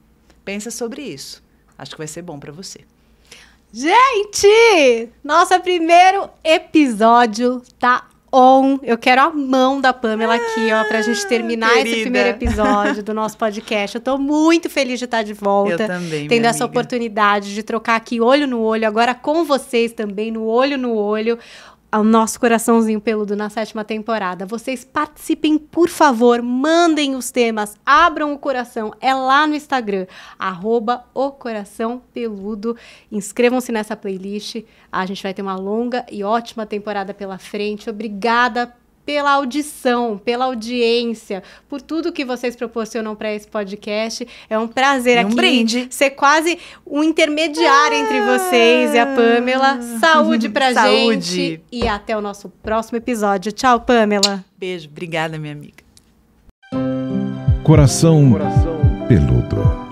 Pensa 0.44 0.72
sobre 0.72 1.02
isso. 1.02 1.44
Acho 1.78 1.92
que 1.92 1.98
vai 1.98 2.08
ser 2.08 2.22
bom 2.22 2.40
para 2.40 2.52
você. 2.52 2.82
Gente, 3.72 5.10
nosso 5.24 5.60
primeiro 5.62 6.30
episódio 6.44 7.62
tá 7.80 8.08
on. 8.32 8.80
Eu 8.84 8.98
quero 8.98 9.22
a 9.22 9.30
mão 9.32 9.80
da 9.82 9.92
Pamela 9.94 10.36
aqui, 10.36 10.72
ó, 10.72 10.84
pra 10.88 11.02
gente 11.02 11.26
terminar 11.28 11.70
querida. 11.74 11.90
esse 11.90 12.02
primeiro 12.02 12.30
episódio 12.30 13.04
do 13.04 13.14
nosso 13.14 13.38
podcast. 13.38 13.96
Eu 13.96 14.02
tô 14.02 14.18
muito 14.18 14.70
feliz 14.70 15.00
de 15.00 15.06
estar 15.06 15.24
de 15.24 15.34
volta. 15.34 15.84
Eu 15.84 15.88
também, 15.88 16.28
Tendo 16.28 16.46
essa 16.46 16.64
amiga. 16.64 16.80
oportunidade 16.80 17.54
de 17.54 17.64
trocar 17.64 17.96
aqui 17.96 18.22
olho 18.22 18.48
no 18.48 18.60
olho, 18.62 18.88
agora 18.88 19.16
com 19.16 19.44
vocês 19.44 19.92
também, 19.92 20.32
no 20.32 20.46
olho 20.46 20.78
no 20.78 20.94
olho, 20.96 21.38
ao 21.94 22.04
nosso 22.04 22.40
coraçãozinho 22.40 23.00
peludo 23.00 23.36
na 23.36 23.52
sétima 23.52 23.84
temporada. 23.84 24.48
Vocês 24.48 24.84
participem, 24.84 25.60
por 25.60 25.88
favor, 25.88 26.42
mandem 26.42 27.14
os 27.14 27.30
temas, 27.30 27.78
abram 27.86 28.34
o 28.34 28.40
coração. 28.40 28.96
É 29.00 29.14
lá 29.14 29.46
no 29.46 29.54
Instagram, 29.54 30.08
arroba 30.40 31.06
o 31.14 31.30
coração 31.30 32.02
peludo. 32.12 32.76
Inscrevam-se 33.12 33.72
nessa 33.72 33.96
playlist. 33.96 34.64
A 34.92 35.06
gente 35.06 35.22
vai 35.22 35.36
ter 35.36 35.44
uma 35.44 35.56
longa 35.56 36.04
e 36.12 36.24
ótima 36.24 36.66
temporada 36.66 37.14
pela 37.14 37.38
frente. 37.38 37.92
Obrigada 37.92 38.74
pela 39.06 39.32
audição, 39.32 40.18
pela 40.18 40.46
audiência, 40.46 41.44
por 41.68 41.82
tudo 41.82 42.12
que 42.12 42.24
vocês 42.24 42.56
proporcionam 42.56 43.16
para 43.16 43.34
esse 43.34 43.48
podcast. 43.48 44.28
É 44.50 44.58
um 44.58 44.68
prazer 44.68 45.18
E 45.18 45.24
um 45.24 45.28
aqui 45.28 45.36
brinde. 45.36 45.88
ser 45.90 46.12
quase 46.12 46.58
um 46.86 47.04
intermediário 47.04 47.98
entre 47.98 48.22
vocês 48.22 48.94
e 48.94 49.00
a 49.00 49.06
Pamela. 49.06 49.82
Saúde 50.00 50.50
pra 50.50 50.72
Saúde. 50.76 51.22
gente 51.22 51.62
e 51.72 51.88
até 51.88 52.16
o 52.18 52.22
nosso 52.22 52.50
próximo 52.62 52.98
episódio. 52.98 53.52
Tchau, 53.52 53.80
Pamela. 53.82 54.44
Beijo, 54.58 54.88
obrigada, 54.90 55.38
minha 55.38 55.54
amiga. 55.54 55.84
Coração 57.64 58.34
peludo. 59.08 59.83